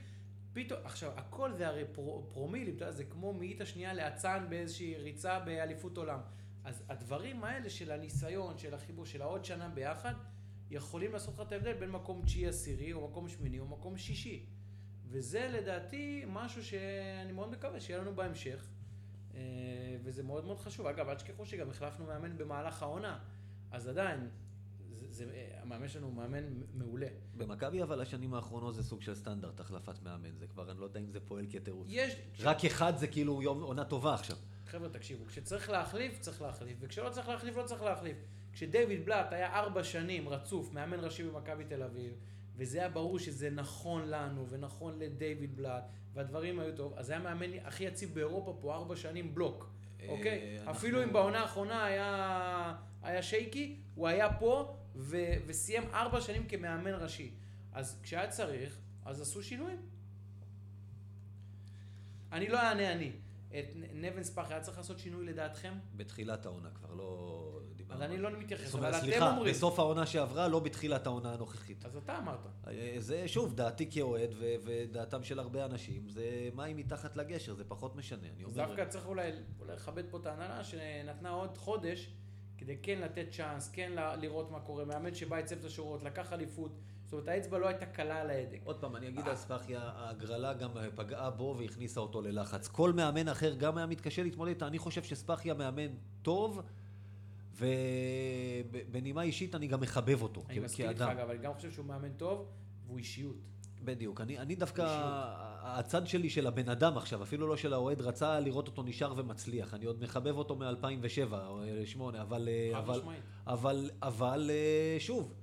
[0.52, 4.96] פתאום, עכשיו, הכל זה הרי פר, פרומילים, אתה יודע, זה כמו מאית השנייה לאצן באיזושהי
[4.96, 6.20] ריצה באליפות עולם.
[6.64, 10.14] אז הדברים האלה של הניסיון, של החיבור, של העוד שנה ביחד,
[10.70, 14.46] יכולים לעשות לך את ההבדל בין מקום תשיעי עשירי, או מקום שמיני, או מקום שישי.
[15.06, 18.68] וזה לדעתי משהו שאני מאוד מקווה שיהיה לנו בהמשך,
[19.34, 19.40] אה,
[20.02, 20.86] וזה מאוד מאוד חשוב.
[20.86, 23.18] אגב, אל תשכחו שגם החלפנו מאמן במהלך העונה,
[23.70, 24.28] אז עדיין,
[25.14, 25.24] זה,
[25.62, 26.44] המאמן שלנו הוא מאמן
[26.74, 27.06] מעולה.
[27.36, 31.00] במכבי אבל השנים האחרונות זה סוג של סטנדרט, החלפת מאמן, זה כבר, אני לא יודע
[31.00, 31.86] אם זה פועל כתירוץ.
[31.90, 32.16] יש...
[32.40, 32.64] רק ש...
[32.64, 34.36] אחד זה כאילו יום עונה טובה עכשיו.
[34.66, 38.16] חבר'ה, תקשיבו, כשצריך להחליף, צריך להחליף, וכשלא צריך להחליף, לא צריך להחליף.
[38.52, 42.12] כשדייוויד בלאט היה ארבע שנים רצוף מאמן ראשי במכבי תל אביב,
[42.56, 45.84] וזה היה ברור שזה נכון לנו, ונכון לדייוויד בלאט,
[46.14, 50.58] והדברים היו טוב, אז היה מאמן הכי יציב באירופה פה, ארבע שנים בלוק, אה, אוקיי?
[50.58, 50.72] אנחנו...
[50.72, 55.16] אפילו אם בעונה האחרונה היה, היה שייקי, הוא היה פה, ו...
[55.46, 57.30] וסיים ארבע שנים כמאמן ראשי.
[57.72, 59.78] אז כשהיה צריך, אז עשו שינויים.
[62.32, 63.12] אני לא אענה אני.
[63.58, 63.64] את
[63.94, 65.74] נבן ספאח היה צריך לעשות שינוי לדעתכם?
[65.96, 68.04] בתחילת העונה כבר, לא דיברנו.
[68.04, 69.10] אז אני לא מתייחס, אבל אתם אומרים.
[69.12, 71.84] סליחה, בסוף העונה שעברה, לא בתחילת העונה הנוכחית.
[71.84, 72.46] אז אתה אמרת.
[72.66, 74.34] אה, זה, שוב, דעתי כאוהד
[74.64, 78.28] ודעתם של הרבה אנשים, זה מים מתחת לגשר, זה פחות משנה.
[78.46, 79.32] אז דווקא צריך אולי
[79.66, 82.10] לכבד פה את ההנהלה שנתנה עוד חודש,
[82.58, 86.70] כדי כן לתת צ'אנס, כן לראות מה קורה, מאמן שבא יצב את השורות, לקח אליפות.
[87.04, 88.60] זאת אומרת, האצבע לא הייתה קלה על ההדק.
[88.64, 92.68] עוד פעם, אני אגיד על ספאחיה, ההגרלה גם פגעה בו והכניסה אותו ללחץ.
[92.68, 94.66] כל מאמן אחר גם היה מתקשה להתמודד איתה.
[94.66, 95.88] אני חושב שספאחיה מאמן
[96.22, 96.62] טוב,
[97.56, 100.44] ובנימה אישית אני גם מחבב אותו.
[100.48, 102.46] אני מסכים איתך, אגב, אני גם חושב שהוא מאמן טוב,
[102.86, 103.36] והוא אישיות.
[103.84, 104.20] בדיוק.
[104.20, 104.82] אני, אני דווקא,
[105.62, 109.74] הצד שלי של הבן אדם עכשיו, אפילו לא של האוהד, רצה לראות אותו נשאר ומצליח.
[109.74, 113.00] אני עוד מחבב אותו מ-2007 או 2008, אבל, אבל,
[113.46, 114.50] אבל, אבל,
[114.98, 115.34] שוב,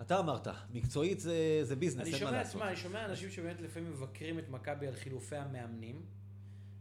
[0.00, 2.62] אתה אמרת, מקצועית זה, זה ביזנס, אין מה לעשות.
[2.62, 6.02] אני שומע אנשים שבאמת לפעמים מבקרים את מכבי על חילופי המאמנים.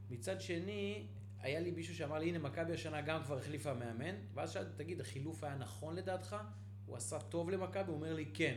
[0.09, 1.05] מצד שני,
[1.39, 5.01] היה לי מישהו שאמר לי, הנה, מכבי השנה גם כבר החליפה מאמן, ואז שאלתי, תגיד,
[5.01, 6.35] החילוף היה נכון לדעתך?
[6.85, 7.87] הוא עשה טוב למכבי?
[7.87, 8.55] הוא אומר לי, כן.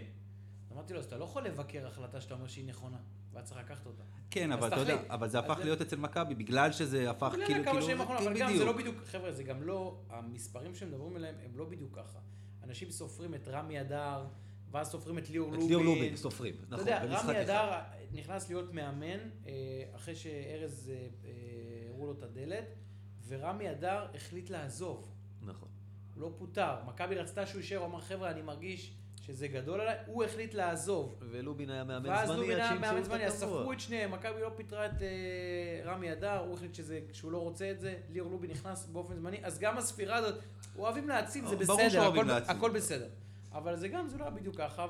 [0.75, 2.97] אמרתי לו, אז אתה לא יכול לבקר החלטה שאתה אומר שהיא נכונה,
[3.33, 4.03] ואז צריך לקחת אותה.
[4.31, 7.65] כן, אבל אתה יודע, אבל זה הפך להיות אצל מכבי, בגלל שזה הפך כאילו, כאילו,
[7.65, 11.35] כמה שנים אחרונות, אבל גם זה לא בדיוק, חבר'ה, זה גם לא, המספרים שמדברים עליהם
[11.45, 12.19] הם לא בדיוק ככה.
[12.65, 14.25] אנשים סופרים את רמי אדר,
[14.71, 15.65] ואז סופרים את ליאור לובין.
[15.65, 17.81] את ליאור לובין סופרים, נכון, אתה יודע, רמי אדר
[18.13, 19.53] נכנס להיות מאמן, אה,
[19.97, 21.31] אחרי שארז אה, אה,
[21.89, 22.75] הראו לו את הדלת,
[23.29, 25.11] ורמי אדר החליט לעזוב.
[25.43, 25.69] נכון.
[26.15, 26.77] הוא לא פוטר.
[26.87, 28.95] מכבי רצתה שהוא יישאר, הוא אמר, חבר'ה, אני מרגיש
[29.27, 31.15] שזה גדול עליי, הוא החליט לעזוב.
[31.31, 34.51] ולובין היה מאמן זמני, ואז לובין היה מאמן זמני, אז ספרו את שניהם, מכבי לא
[34.57, 34.93] פיטרה את
[35.85, 39.39] רמי אדר, הוא החליט שזה, שהוא לא רוצה את זה, ליאור לובין נכנס באופן זמני,
[39.43, 40.35] אז גם הספירה הזאת,
[40.79, 43.09] אוהבים להציל, זה בסדר, הכל, הכל בסדר.
[43.53, 44.87] אבל זה גם, זה לא היה בדיוק ככה,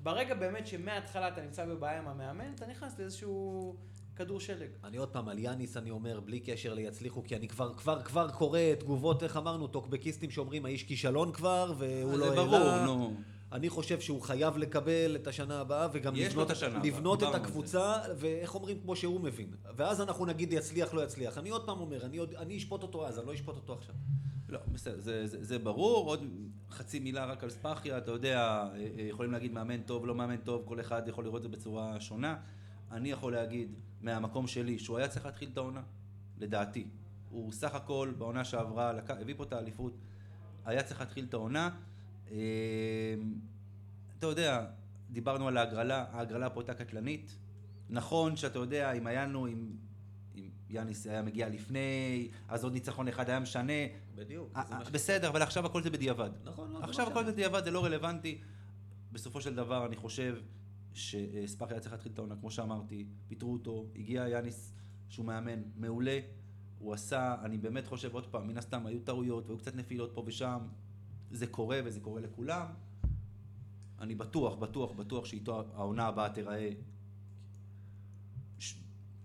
[0.00, 3.76] וברגע באמת שמההתחלה אתה נמצא בבעיה עם המאמן, אתה נכנס לאיזשהו
[4.16, 4.68] כדור שלג.
[4.84, 8.30] אני עוד פעם, על יאניס אני אומר, בלי קשר ליצליחו, כי אני כבר, כבר, כבר
[8.30, 12.36] קורא תגובות, איך אמרנו, טוקבקיסטים שאומרים, האיש כישלון כבר, והוא לא העלה.
[12.36, 13.14] זה ברור, נו.
[13.52, 18.54] אני חושב שהוא חייב לקבל את השנה הבאה, וגם לבנות, את, לבנות את הקבוצה, ואיך
[18.54, 19.50] אומרים, כמו שהוא מבין.
[19.76, 21.38] ואז אנחנו נגיד יצליח, לא יצליח.
[21.38, 23.94] אני עוד פעם אומר, אני, עוד, אני אשפוט אותו אז, אני לא אשפוט אותו עכשיו.
[24.48, 26.06] לא, בסדר, זה, זה, זה ברור.
[26.06, 26.24] עוד
[26.70, 30.36] חצי מילה רק על ספאחיה, אתה יודע, אה, אה, יכולים להגיד מאמן טוב, לא מאמן
[30.36, 32.36] טוב, כל אחד יכול לראות את זה בצורה שונה.
[32.90, 35.82] אני יכול להגיד, מהמקום שלי, שהוא היה צריך להתחיל את העונה,
[36.38, 36.86] לדעתי.
[37.30, 38.92] הוא סך הכל, בעונה שעברה.
[39.08, 39.92] הביא פה את האליפות,
[40.64, 41.70] היה צריך להתחיל את העונה.
[42.30, 42.36] אה,
[44.18, 44.66] אתה יודע,
[45.10, 47.36] דיברנו על ההגרלה, ההגרלה פה הייתה קטלנית.
[47.90, 49.70] נכון שאתה יודע, אם היה לנו, אם
[50.70, 53.72] יאניס היה מגיע לפני, אז עוד ניצחון אחד היה משנה.
[54.14, 54.52] בדיוק.
[54.92, 56.30] בסדר, אבל עכשיו הכל זה בדיעבד.
[56.44, 58.38] נכון, לא, עכשיו הכל זה בדיעבד, זה לא רלוונטי.
[59.12, 60.36] בסופו של דבר, אני חושב
[60.94, 64.72] שספאחי היה צריך להתחיל את העונה, כמו שאמרתי, פיטרו אותו, הגיע יאניס,
[65.08, 66.18] שהוא מאמן מעולה,
[66.78, 70.22] הוא עשה, אני באמת חושב, עוד פעם, מן הסתם היו טעויות והיו קצת נפילות פה
[70.26, 70.58] ושם,
[71.30, 72.66] זה קורה וזה קורה לכולם.
[74.00, 76.70] אני בטוח, בטוח, בטוח שאיתו העונה הבאה תיראה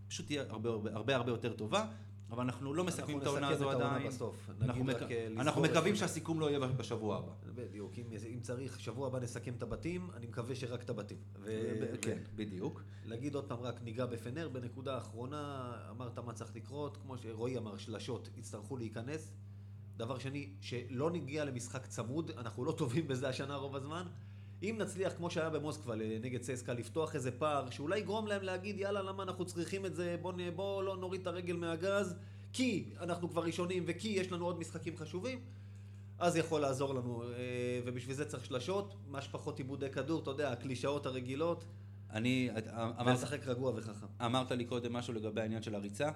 [0.08, 1.88] פשוט תהיה הרבה הרבה, הרבה הרבה יותר טובה.
[2.30, 4.08] אבל אנחנו לא מסכמים את אנחנו העונה נסכם הזו את העונה עדיין.
[4.12, 4.50] בסוף.
[4.62, 5.96] אנחנו מק- אה, אנחנו מקווים.
[5.96, 7.32] שהסיכום לא יהיה בשבוע הבא.
[7.56, 11.18] בדיוק, אם, אם צריך, שבוע הבא נסכם את הבתים, אני מקווה שרק את הבתים.
[11.40, 12.82] ו- ב- כן, בדיוק.
[13.06, 17.78] להגיד עוד פעם, רק ניגע בפנר, בנקודה האחרונה, אמרת מה צריך לקרות, כמו שרועי אמר,
[17.78, 19.32] שלשות יצטרכו להיכנס.
[19.98, 24.06] דבר שני, שלא נגיע למשחק צמוד, אנחנו לא טובים בזה השנה רוב הזמן.
[24.64, 29.02] אם נצליח, כמו שהיה במוסקבה נגד צסקה, לפתוח איזה פער, שאולי יגרום להם להגיד, יאללה,
[29.02, 32.16] למה אנחנו צריכים את זה, בוא, נ- בוא לא נוריד את הרגל מהגז,
[32.54, 35.40] כי אנחנו כבר ראשונים וכי יש לנו עוד משחקים חשובים,
[36.20, 37.30] אז יכול לעזור לנו, אה,
[37.86, 41.66] ובשביל זה צריך שלשות, מה שפחות עיבודי כדור, אתה יודע, הקלישאות הרגילות,
[42.10, 44.06] אני, אמרת, ולשחק רגוע וחכם.
[44.26, 46.10] אמרת לי קודם משהו לגבי העניין של הריצה,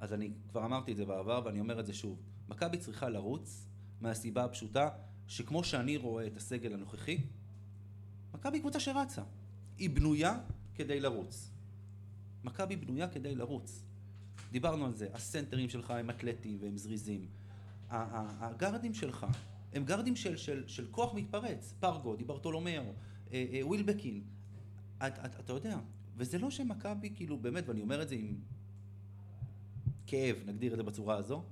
[0.00, 2.18] אז אני כבר אמרתי את זה בעבר ואני אומר את זה שוב.
[2.48, 3.66] מכבי צריכה לרוץ
[4.00, 4.88] מהסיבה הפשוטה
[5.26, 7.18] שכמו שאני רואה את הסגל הנוכחי,
[8.34, 9.22] מכבי קבוצה שרצה.
[9.78, 10.38] היא בנויה
[10.74, 11.50] כדי לרוץ.
[12.44, 13.82] מכבי בנויה כדי לרוץ.
[14.50, 17.26] דיברנו על זה, הסנטרים שלך הם אתלטיים והם זריזים.
[17.90, 19.26] הגארדים שלך
[19.72, 21.74] הם גארדים של, של, של כוח מתפרץ.
[21.80, 22.82] פרגו, דיברטולומיאו,
[23.32, 24.22] אה, אה, ווילבקין.
[24.98, 25.78] את, את, אתה יודע,
[26.16, 28.36] וזה לא שמכבי, כאילו, באמת, ואני אומר את זה עם
[30.06, 31.42] כאב, נגדיר את זה בצורה הזו,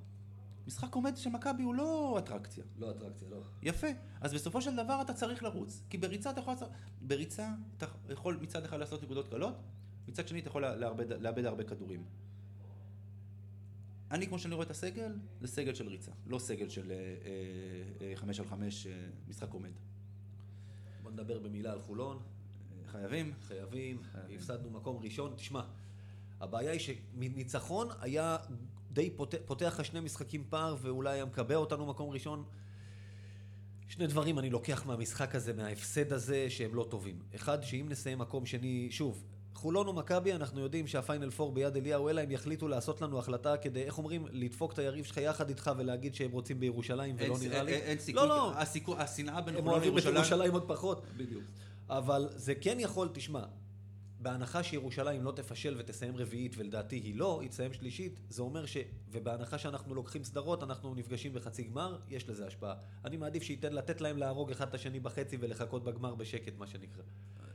[0.66, 2.64] משחק עומד של מכבי הוא לא אטרקציה.
[2.78, 3.40] לא אטרקציה, לא.
[3.62, 3.86] יפה.
[4.20, 5.82] אז בסופו של דבר אתה צריך לרוץ.
[5.90, 6.54] כי בריצה אתה יכול.
[7.00, 9.54] בריצה אתה יכול מצד אחד לעשות נקודות קלות,
[10.08, 12.04] מצד שני אתה יכול לאבד, לאבד הרבה כדורים.
[14.10, 18.06] אני, כמו שאני רואה את הסגל, זה סגל של ריצה, לא סגל של אה, אה,
[18.06, 18.92] אה, חמש על חמש אה,
[19.28, 19.72] משחק עומד.
[21.02, 22.16] בוא נדבר במילה על חולון.
[22.16, 23.32] אה, חייבים?
[23.40, 24.36] חייבים, חייבים.
[24.36, 25.34] הפסדנו מקום ראשון.
[25.36, 25.62] תשמע,
[26.44, 28.36] הבעיה היא שניצחון היה
[28.92, 32.44] די פותח, פותח לך שני משחקים פער ואולי היה מקבע אותנו מקום ראשון.
[33.88, 37.18] שני דברים אני לוקח מהמשחק הזה, מההפסד הזה, שהם לא טובים.
[37.34, 39.24] אחד, שאם נסיים מקום שני, שוב,
[39.54, 43.82] חולון ומכבי, אנחנו יודעים שהפיינל פור ביד אליהו, אלא הם יחליטו לעשות לנו החלטה כדי,
[43.82, 47.62] איך אומרים, לדפוק את היריב שלך יחד איתך ולהגיד שהם רוצים בירושלים, ולא אין- נראה
[47.62, 47.72] לי.
[47.72, 50.16] אין, אין סיכוי, לא, לא, הסיכוי, השנאה בין הם חולון אוהבים את לירושלים...
[50.16, 51.02] ירושלים עוד פחות.
[51.16, 51.42] בדיוק.
[51.88, 53.44] אבל זה כן יכול, תשמע,
[54.24, 58.76] בהנחה שירושלים לא תפשל ותסיים רביעית, ולדעתי היא לא, היא תסיים שלישית, זה אומר ש...
[59.10, 62.74] ובהנחה שאנחנו לוקחים סדרות, אנחנו נפגשים בחצי גמר, יש לזה השפעה.
[63.04, 67.02] אני מעדיף שייתן לתת להם להרוג אחד את השני בחצי ולחכות בגמר בשקט, מה שנקרא.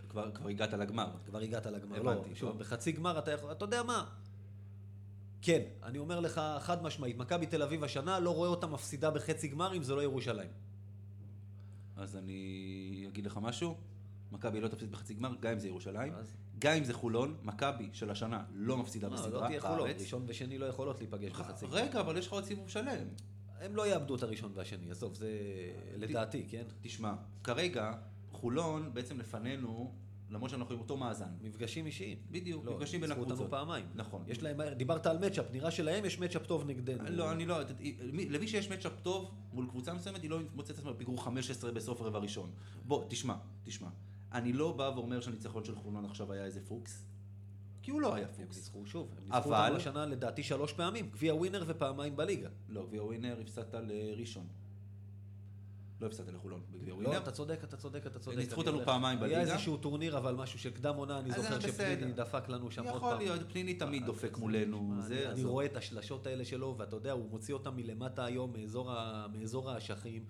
[0.10, 1.12] כבר, כבר הגעת לגמר.
[1.26, 1.98] כבר הגעת לגמר.
[1.98, 2.60] הבנתי, לא, שוב, טוב.
[2.60, 3.52] בחצי גמר אתה יכול...
[3.52, 4.06] אתה יודע מה?
[5.42, 9.48] כן, אני אומר לך חד משמעית, מכבי תל אביב השנה לא רואה אותה מפסידה בחצי
[9.48, 10.50] גמר אם זה לא ירושלים.
[11.96, 13.78] אז אני אגיד לך משהו,
[14.32, 16.14] מכבי לא תפסיד בחצי גמר, גם אם זה ירושלים.
[16.14, 16.38] אז?
[16.60, 19.90] גם אם זה חולון, מכבי של השנה לא מפסידה לא, בסדרה לא תהיה חולון.
[20.00, 21.76] ראשון ושני לא יכולות להיפגש בחצי גמר.
[21.76, 23.08] רגע, אבל יש לך עוד סיבוב שלם.
[23.62, 25.30] הם לא יאבדו את הראשון והשני, עזוב, זה
[25.98, 26.64] לדעתי, כן?
[26.82, 27.94] תשמע, כרגע
[28.32, 29.94] חולון בעצם לפנינו,
[30.30, 31.30] למרות שאנחנו עם אותו מאזן.
[31.42, 32.18] מפגשים אישיים.
[32.32, 33.52] בדיוק, לא, מפגשים בין ניצחו אותנו הקבוצות.
[33.60, 33.86] פעמיים.
[33.96, 34.24] נכון.
[34.28, 37.04] יש להם, דיברת על מצ'אפ, נראה שלהם יש מצ'אפ טוב נגדנו.
[37.10, 37.58] לא, אני לא,
[38.14, 41.72] מי- למי שיש מצ'אפ טוב מול קבוצה מסוימת, היא לא מוצאת את עצמה בפיגור 15
[41.72, 42.52] בסוף הרבע ראשון.
[42.86, 43.88] בוא, תשמע, תשמע.
[44.34, 47.06] אני לא בא ואומר שהניצחון של חולון עכשיו היה איזה פוקס,
[47.82, 48.58] כי הוא לא היה הם פוקס.
[48.58, 49.08] ניצחו שוב.
[49.18, 51.10] הם ניצחו אבל- אותנו השנה לדעתי שלוש פעמים.
[51.10, 52.50] גביע ווינר ופעמיים בליגה.
[52.70, 54.48] לא, גביע ווינר הפסדת לראשון.
[56.02, 57.18] לא הפסדת לחולון בגביע לא, ווינר.
[57.18, 58.38] אתה צודק, אתה צודק, אתה צודק.
[58.38, 59.40] ניצחו אותנו פעמיים בליגה.
[59.42, 62.12] היה איזשהו טורניר, אבל משהו של קדם עונה, אני זוכר בסדר.
[62.16, 63.20] דפק לנו שם עוד יכול פעם.
[63.20, 64.94] להיות, פניני תמיד דופק מולנו.
[65.32, 65.44] אני-.
[65.44, 68.54] רואה את השלשות האלה שלו, ואתה יודע, הוא מוציא אותם מלמטה היום,
[69.34, 70.26] מאזור האשכים.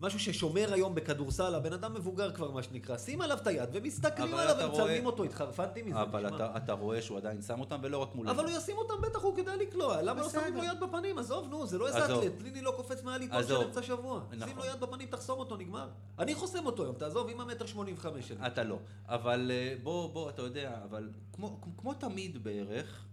[0.00, 4.34] משהו ששומר היום בכדורסל, הבן אדם מבוגר כבר, מה שנקרא, שים עליו את היד ומסתכלים
[4.34, 4.72] עליו ומצלמים
[5.02, 6.26] רואה- אותו, התחרפנתי מזה, אבל.
[6.34, 8.32] אתה, אתה רואה שהוא עדיין שם אותם, ולא רק מולנו.
[8.32, 10.28] אבל הוא ישים אותם, בטח הוא כדאי לקלוע, למה לא.
[10.28, 11.18] שמים לו יד בפנים?
[11.18, 12.04] עזוב, נו, זה לא איזה.
[12.04, 13.56] אתלט, פליני לא קופץ מעל עיתון של.
[13.56, 14.20] אמצע שבוע.
[14.30, 14.56] שים נכון.
[14.56, 15.88] לו יד בפנים, תחסום אותו, נגמר.
[16.18, 18.46] אני חוסם אותו היום, תעזוב, עם המטר שמונים וחמש שלי.
[18.46, 18.78] אתה לא.
[19.06, 23.04] אבל אה, בוא, בוא, אתה יודע, אבל כמו, כמו תמיד בערך,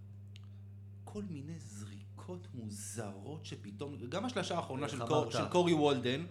[1.03, 5.07] כל מיני זריקות מוזרות שפתאום, גם השלושה האחרונה של, אמרת?
[5.09, 6.25] קור, של קורי וולדן,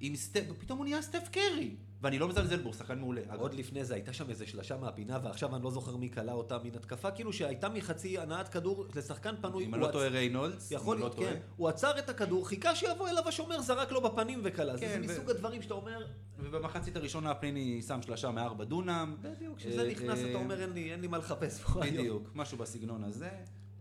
[0.00, 1.76] עם סטפ, פתאום הוא נהיה סטף קרי.
[2.00, 3.22] ואני לא מזלזל בו, שחקן מעולה.
[3.28, 3.40] אגב.
[3.40, 6.58] עוד לפני זה הייתה שם איזה שלשה מהפינה, ועכשיו אני לא זוכר מי קלע אותה,
[6.58, 9.64] מין התקפה כאילו שהייתה מחצי הנעת כדור לשחקן פנוי.
[9.64, 11.34] אם הוא אני לא טועה ריינולדס, יכול אם אני להיות, לא טועה.
[11.34, 11.40] כן.
[11.56, 14.76] הוא עצר את הכדור, חיכה שיבוא אליו השומר, זרק לו בפנים וקלע.
[14.76, 16.06] זה כן, זה ו- מסוג הדברים שאתה אומר,
[16.38, 19.16] ובמחצית הראשונה פניני שם שלושה מארבע דונם.
[19.20, 21.96] בדיוק, כשזה אה, נכנס אה, אתה אומר אין לי אין לי מה לחפש פה היום.
[21.96, 23.30] בדיוק, משהו בסגנון הזה.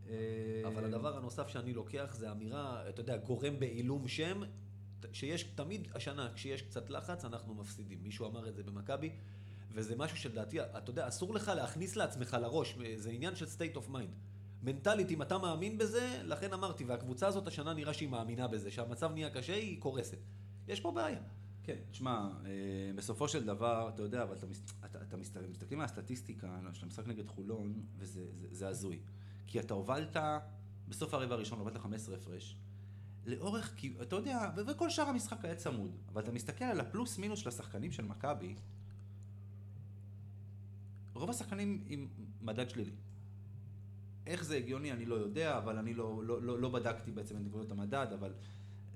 [0.09, 0.15] אה,
[0.67, 4.41] אבל הדבר הנוסף שאני לוקח זה אמירה, אתה יודע, גורם בעילום שם,
[5.13, 8.03] שיש תמיד השנה, כשיש קצת לחץ, אנחנו מפסידים.
[8.03, 9.09] מישהו אמר את זה במכבי,
[9.71, 13.89] וזה משהו שלדעתי, אתה יודע, אסור לך להכניס לעצמך לראש, זה עניין של state of
[13.89, 14.11] mind.
[14.63, 19.11] מנטלית, אם אתה מאמין בזה, לכן אמרתי, והקבוצה הזאת השנה נראה שהיא מאמינה בזה, שהמצב
[19.11, 20.17] נהיה קשה, היא קורסת.
[20.67, 21.21] יש פה בעיה.
[21.63, 22.51] כן, תשמע, אה,
[22.95, 24.47] בסופו של דבר, אתה יודע, אבל אתה,
[24.85, 28.99] אתה, אתה מסתכל, מסתכלים על הסטטיסטיקה של המשחק נגד חולון, וזה זה, זה הזוי.
[29.47, 30.17] כי אתה הובלת,
[30.87, 32.57] בסוף הרבע הראשון הובלת 15 הפרש.
[33.25, 37.39] לאורך, כי אתה יודע, וכל שאר המשחק היה צמוד, אבל אתה מסתכל על הפלוס מינוס
[37.39, 38.55] של השחקנים של מכבי,
[41.13, 42.07] רוב השחקנים עם
[42.41, 42.91] מדד שלילי.
[44.27, 47.41] איך זה הגיוני אני לא יודע, אבל אני לא, לא, לא, לא בדקתי בעצם את
[47.41, 48.33] נקודות המדד, אבל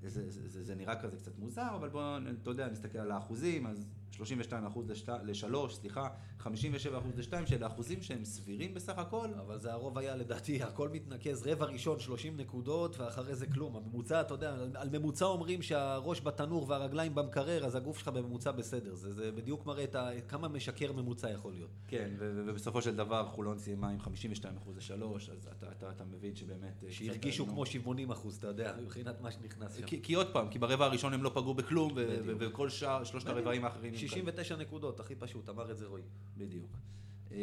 [0.02, 3.66] זה, זה, זה, זה נראה כזה קצת מוזר, אבל בואו, אתה יודע, נסתכל על האחוזים,
[3.66, 4.86] אז 32 אחוז
[5.22, 6.08] לשלוש, סליחה,
[6.38, 9.28] 57 אחוז לשתיים, שאלה אחוזים שהם סבירים בסך הכל.
[9.40, 13.76] אבל זה הרוב היה לדעתי, הכל מתנקז, רבע ראשון 30 נקודות, ואחרי זה כלום.
[13.76, 18.50] הממוצע, אתה יודע, על, על ממוצע אומרים שהראש בתנור והרגליים במקרר, אז הגוף שלך בממוצע
[18.50, 18.94] בסדר.
[18.94, 21.70] זה, זה בדיוק מראה את ה, כמה משקר ממוצע יכול להיות.
[21.88, 26.04] כן, ו- ובסופו של דבר חולון סיימה עם 52 אחוז לשלוש, אז אתה, אתה, אתה
[26.04, 26.84] מבין שבאמת...
[26.84, 29.86] אה, שהרגישו כמו נו, 80 אחוז, אתה יודע, מבחינת מה שנכנס שם.
[29.86, 31.92] כי, כי עוד פעם, כי ברבע הראשון הם לא פגעו בכלום.
[32.24, 33.26] וכל שאר, שלושת.
[33.26, 33.94] הרבעים האחרים...
[34.02, 34.44] הם כאלה.
[34.44, 36.02] 69 נקודות, הכי פשוט, אמר את זה רועי.
[36.36, 36.76] בדיוק.
[37.30, 37.36] אמ,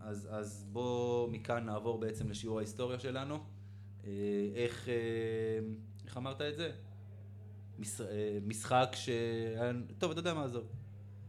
[0.00, 3.38] אז, אז בואו מכאן נעבור בעצם לשיעור ההיסטוריה שלנו.
[4.04, 4.10] אה,
[4.54, 4.94] איך, אה,
[6.04, 6.72] איך אמרת את זה?
[8.00, 9.08] אה, משחק ש...
[9.98, 10.66] טוב, אתה יודע מה, עזוב.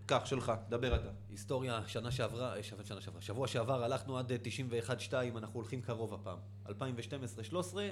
[0.06, 1.10] קח, שלך, דבר אתה.
[1.30, 4.32] היסטוריה, שנה שעברה, שנה, שעברה, שבוע שעבר הלכנו עד
[5.12, 6.38] 91-2, אנחנו הולכים קרוב הפעם.
[6.68, 6.72] 2012-13,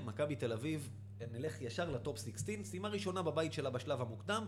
[0.06, 0.90] מכבי תל אביב,
[1.32, 4.46] נלך ישר ל top 16, סיימה ראשונה בבית שלה בשלב המוקדם.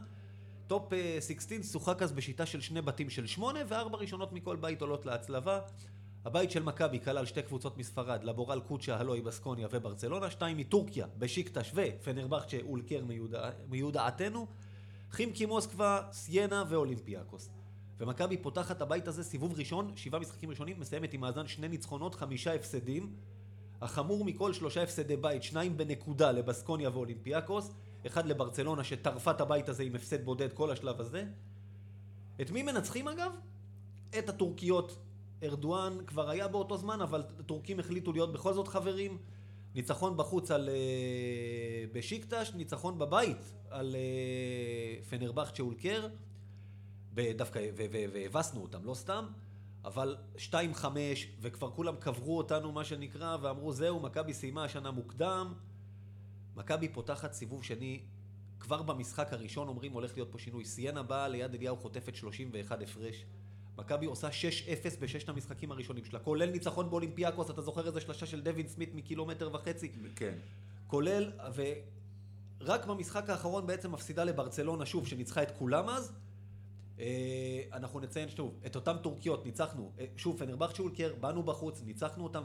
[0.72, 4.82] top אה, 16 שוחק אז בשיטה של שני בתים של שמונה, וארבע ראשונות מכל בית
[4.82, 5.59] עולות להצלבה.
[6.26, 11.07] הבית של מכבי כלל שתי קבוצות מספרד, לבורל קוצ'ה, הלוא היא בסקוניה וברצלונה, שתיים מטורקיה,
[11.17, 14.47] בשיקטש ופנרבכצ'ה אולקר מיודע- מיודעתנו,
[15.11, 17.49] חימקי מוסקבה, סיינה ואולימפיאקוס.
[17.97, 22.53] ומכבי פותחת הבית הזה סיבוב ראשון, שבעה משחקים ראשונים, מסיימת עם מאזן שני ניצחונות, חמישה
[22.53, 23.15] הפסדים.
[23.82, 27.72] החמור מכל שלושה הפסדי בית, שניים בנקודה לבסקוניה ואולימפיאקוס,
[28.08, 31.26] אחד לברצלונה שטרפה את הבית הזה עם הפסד בודד כל השלב הזה.
[32.41, 33.32] את מי מנצחים אגב?
[34.20, 34.97] את הטורקיות.
[35.43, 39.18] ארדואן כבר היה באותו זמן, אבל הטורקים החליטו להיות בכל זאת חברים.
[39.76, 46.08] ניצחון בחוץ על אה, בשיקטש, ניצחון בבית על אה, פנרבכצ'ה אולקר.
[47.14, 47.60] ב- דווקא,
[48.14, 49.26] והבסנו אותם, לא סתם,
[49.86, 50.86] אבל 2-5,
[51.41, 55.54] וכבר כולם קברו אותנו, מה שנקרא, ואמרו, זהו, מכבי סיימה השנה מוקדם.
[56.62, 57.99] מכבי פותחת סיבוב שני,
[58.59, 60.66] כבר במשחק הראשון אומרים, הולך להיות פה שינוי.
[60.66, 63.26] סיינה באה ליד אליהו חוטפת 31 הפרש.
[63.78, 64.32] מכבי עושה 6-0
[64.99, 69.49] בששת המשחקים הראשונים שלה, כולל ניצחון באולימפיאקוס, אתה זוכר איזה שלושה של דויד סמית מקילומטר
[69.53, 69.91] וחצי?
[70.16, 70.34] כן.
[70.88, 71.32] כולל,
[72.62, 76.14] ורק במשחק האחרון בעצם מפסידה לברצלונה שוב, שניצחה את כולם אז.
[76.99, 82.24] אה, אנחנו נציין שוב, את אותם טורקיות ניצחנו, אה, שוב, פנרבכצ'ה אולקר, באנו בחוץ, ניצחנו
[82.24, 82.43] אותם,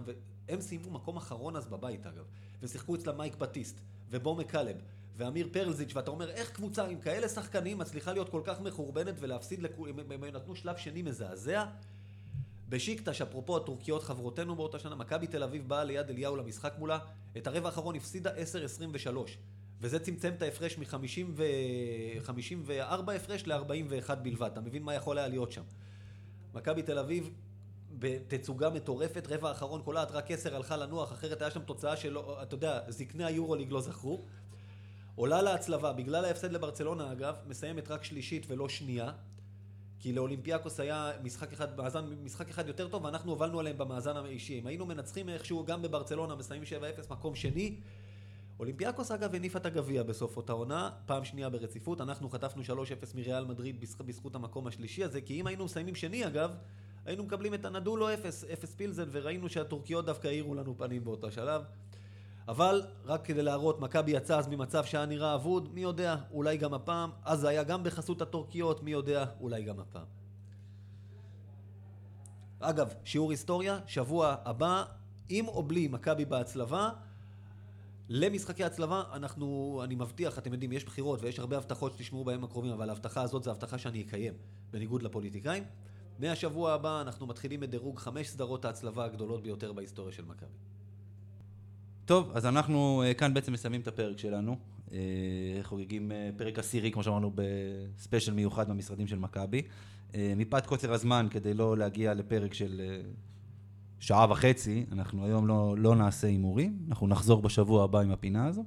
[0.48, 2.24] והם סיימו מקום אחרון אז בבית אגב,
[2.62, 3.80] ושיחקו אצלם מייק בטיסט,
[4.10, 4.76] ובו מקלב,
[5.16, 9.62] ואמיר פרלזיץ', ואתה אומר, איך קבוצה עם כאלה שחקנים מצליחה להיות כל כך מחורבנת ולהפסיד,
[9.62, 11.64] לכו- הם, נתנו שלב שני מזעזע.
[12.68, 16.98] בשיקטש, אפרופו הטורקיות חברותינו באותה שנה, מכבי תל אביב באה ליד אליהו למשחק מולה,
[17.36, 18.30] את הרבע האחרון הפסידה
[19.10, 19.16] 10-23,
[19.80, 25.62] וזה צמצם את ההפרש מ-54 הפרש ל-41 בלבד, אתה מבין מה יכול היה להיות שם.
[26.54, 27.30] מכבי תל אביב
[27.98, 32.54] בתצוגה מטורפת, רבע האחרון קולעת רק 10 הלכה לנוח, אחרת היה שם תוצאה שלא, אתה
[32.54, 34.24] יודע, זקני היורוליג לא זכרו.
[35.14, 39.12] עולה להצלבה, בגלל ההפסד לברצלונה אגב, מסיימת רק שלישית ולא שנייה.
[39.98, 44.58] כי לאולימפיאקוס היה משחק אחד, מאזן, משחק אחד יותר טוב, ואנחנו הובלנו עליהם במאזן האישי.
[44.58, 46.68] אם היינו מנצחים איכשהו גם בברצלונה, מסיימים
[47.02, 47.80] 7-0, מקום שני.
[48.58, 52.66] אולימפיאקוס אגב הניפה את הגביע בסוף אותה עונה, פעם שנייה ברציפות, אנחנו חטפנו 3-0
[53.14, 56.50] מריאל מדריד בזכ- בזכות המקום השלישי הזה, כי אם היינו מסיימים שני אגב,
[57.06, 61.62] היינו מקבלים את הנדולו 0, 0 פילזן, וראינו שהטורקיות דווקא האירו לנו פנים באותו שלב.
[62.48, 66.74] אבל רק כדי להראות, מכבי יצא אז ממצב שהיה נראה אבוד, מי יודע, אולי גם
[66.74, 67.10] הפעם.
[67.24, 70.06] אז זה היה גם בחסות הטורקיות, מי יודע, אולי גם הפעם.
[72.60, 74.84] אגב, שיעור היסטוריה, שבוע הבא,
[75.28, 76.90] עם או בלי מכבי בהצלבה,
[78.08, 82.72] למשחקי הצלבה, אנחנו, אני מבטיח, אתם יודעים, יש בחירות ויש הרבה הבטחות שתשמעו בימים הקרובים,
[82.72, 84.34] אבל ההבטחה הזאת זו הבטחה שאני אקיים,
[84.70, 85.64] בניגוד לפוליטיקאים.
[86.18, 90.56] מהשבוע הבא אנחנו מתחילים את דירוג חמש סדרות ההצלבה הגדולות ביותר בהיסטוריה של מכבי.
[92.06, 94.56] טוב, אז אנחנו אה, כאן בעצם מסיימים את הפרק שלנו.
[94.92, 94.98] אה,
[95.62, 99.62] חוגגים אה, פרק עשירי, כמו שאמרנו, בספיישל מיוחד במשרדים של מכבי.
[100.36, 103.00] מפאת קוצר הזמן, כדי לא להגיע לפרק של
[104.00, 108.64] שעה וחצי, אנחנו היום לא, לא נעשה הימורים, אנחנו נחזור בשבוע הבא עם הפינה הזו.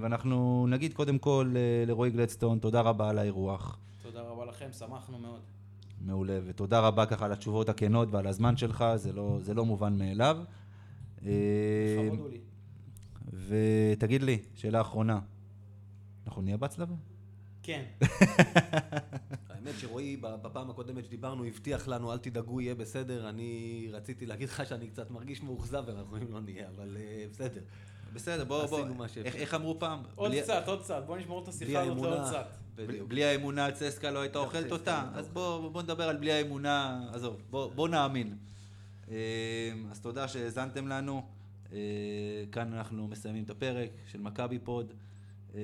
[0.00, 1.54] ואנחנו נגיד קודם כל
[1.86, 3.78] לרועי גלדסטון, תודה רבה על האירוח.
[4.02, 5.40] תודה רבה לכם, שמחנו מאוד.
[6.00, 9.98] מעולה, ותודה רבה ככה על התשובות הכנות ועל הזמן שלך, זה לא, זה לא מובן
[9.98, 10.38] מאליו.
[11.26, 12.08] אה.
[13.48, 15.20] ותגיד לי, שאלה אחרונה,
[16.26, 16.94] אנחנו נהיה בהצלבה?
[17.62, 17.82] כן.
[19.48, 23.28] האמת האמת שרועי, בפעם הקודמת שדיברנו, הבטיח לנו, אל תדאגו, יהיה בסדר.
[23.28, 27.60] אני רציתי להגיד לך שאני קצת מרגיש מאוכזב, ואנחנו לא נהיה, אבל אה, בסדר.
[28.14, 29.22] בסדר, בוא, בוא, עשינו מה שאפשר.
[29.24, 30.02] איך, איך אמרו פעם?
[30.14, 32.26] עוד בלי- קצת, עוד קצת, בוא נשמור את השיחה הזאת לעוד.
[32.26, 32.46] קצת.
[32.74, 33.08] בלי, בדיוק.
[33.08, 36.32] בלי האמונה צסקה לא הייתה אוכלת צסקה אותה, לא אז בוא, בוא נדבר על בלי
[36.32, 38.36] האמונה, עזוב, בוא, בוא נאמין.
[39.10, 39.16] אה,
[39.90, 41.22] אז תודה שהאזנתם לנו,
[41.72, 41.78] אה,
[42.52, 44.92] כאן אנחנו מסיימים את הפרק של מכבי פוד.
[45.54, 45.60] אה,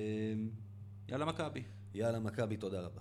[1.09, 1.62] יאללה מכבי.
[1.94, 3.01] יאללה, מכבי, תודה רבה.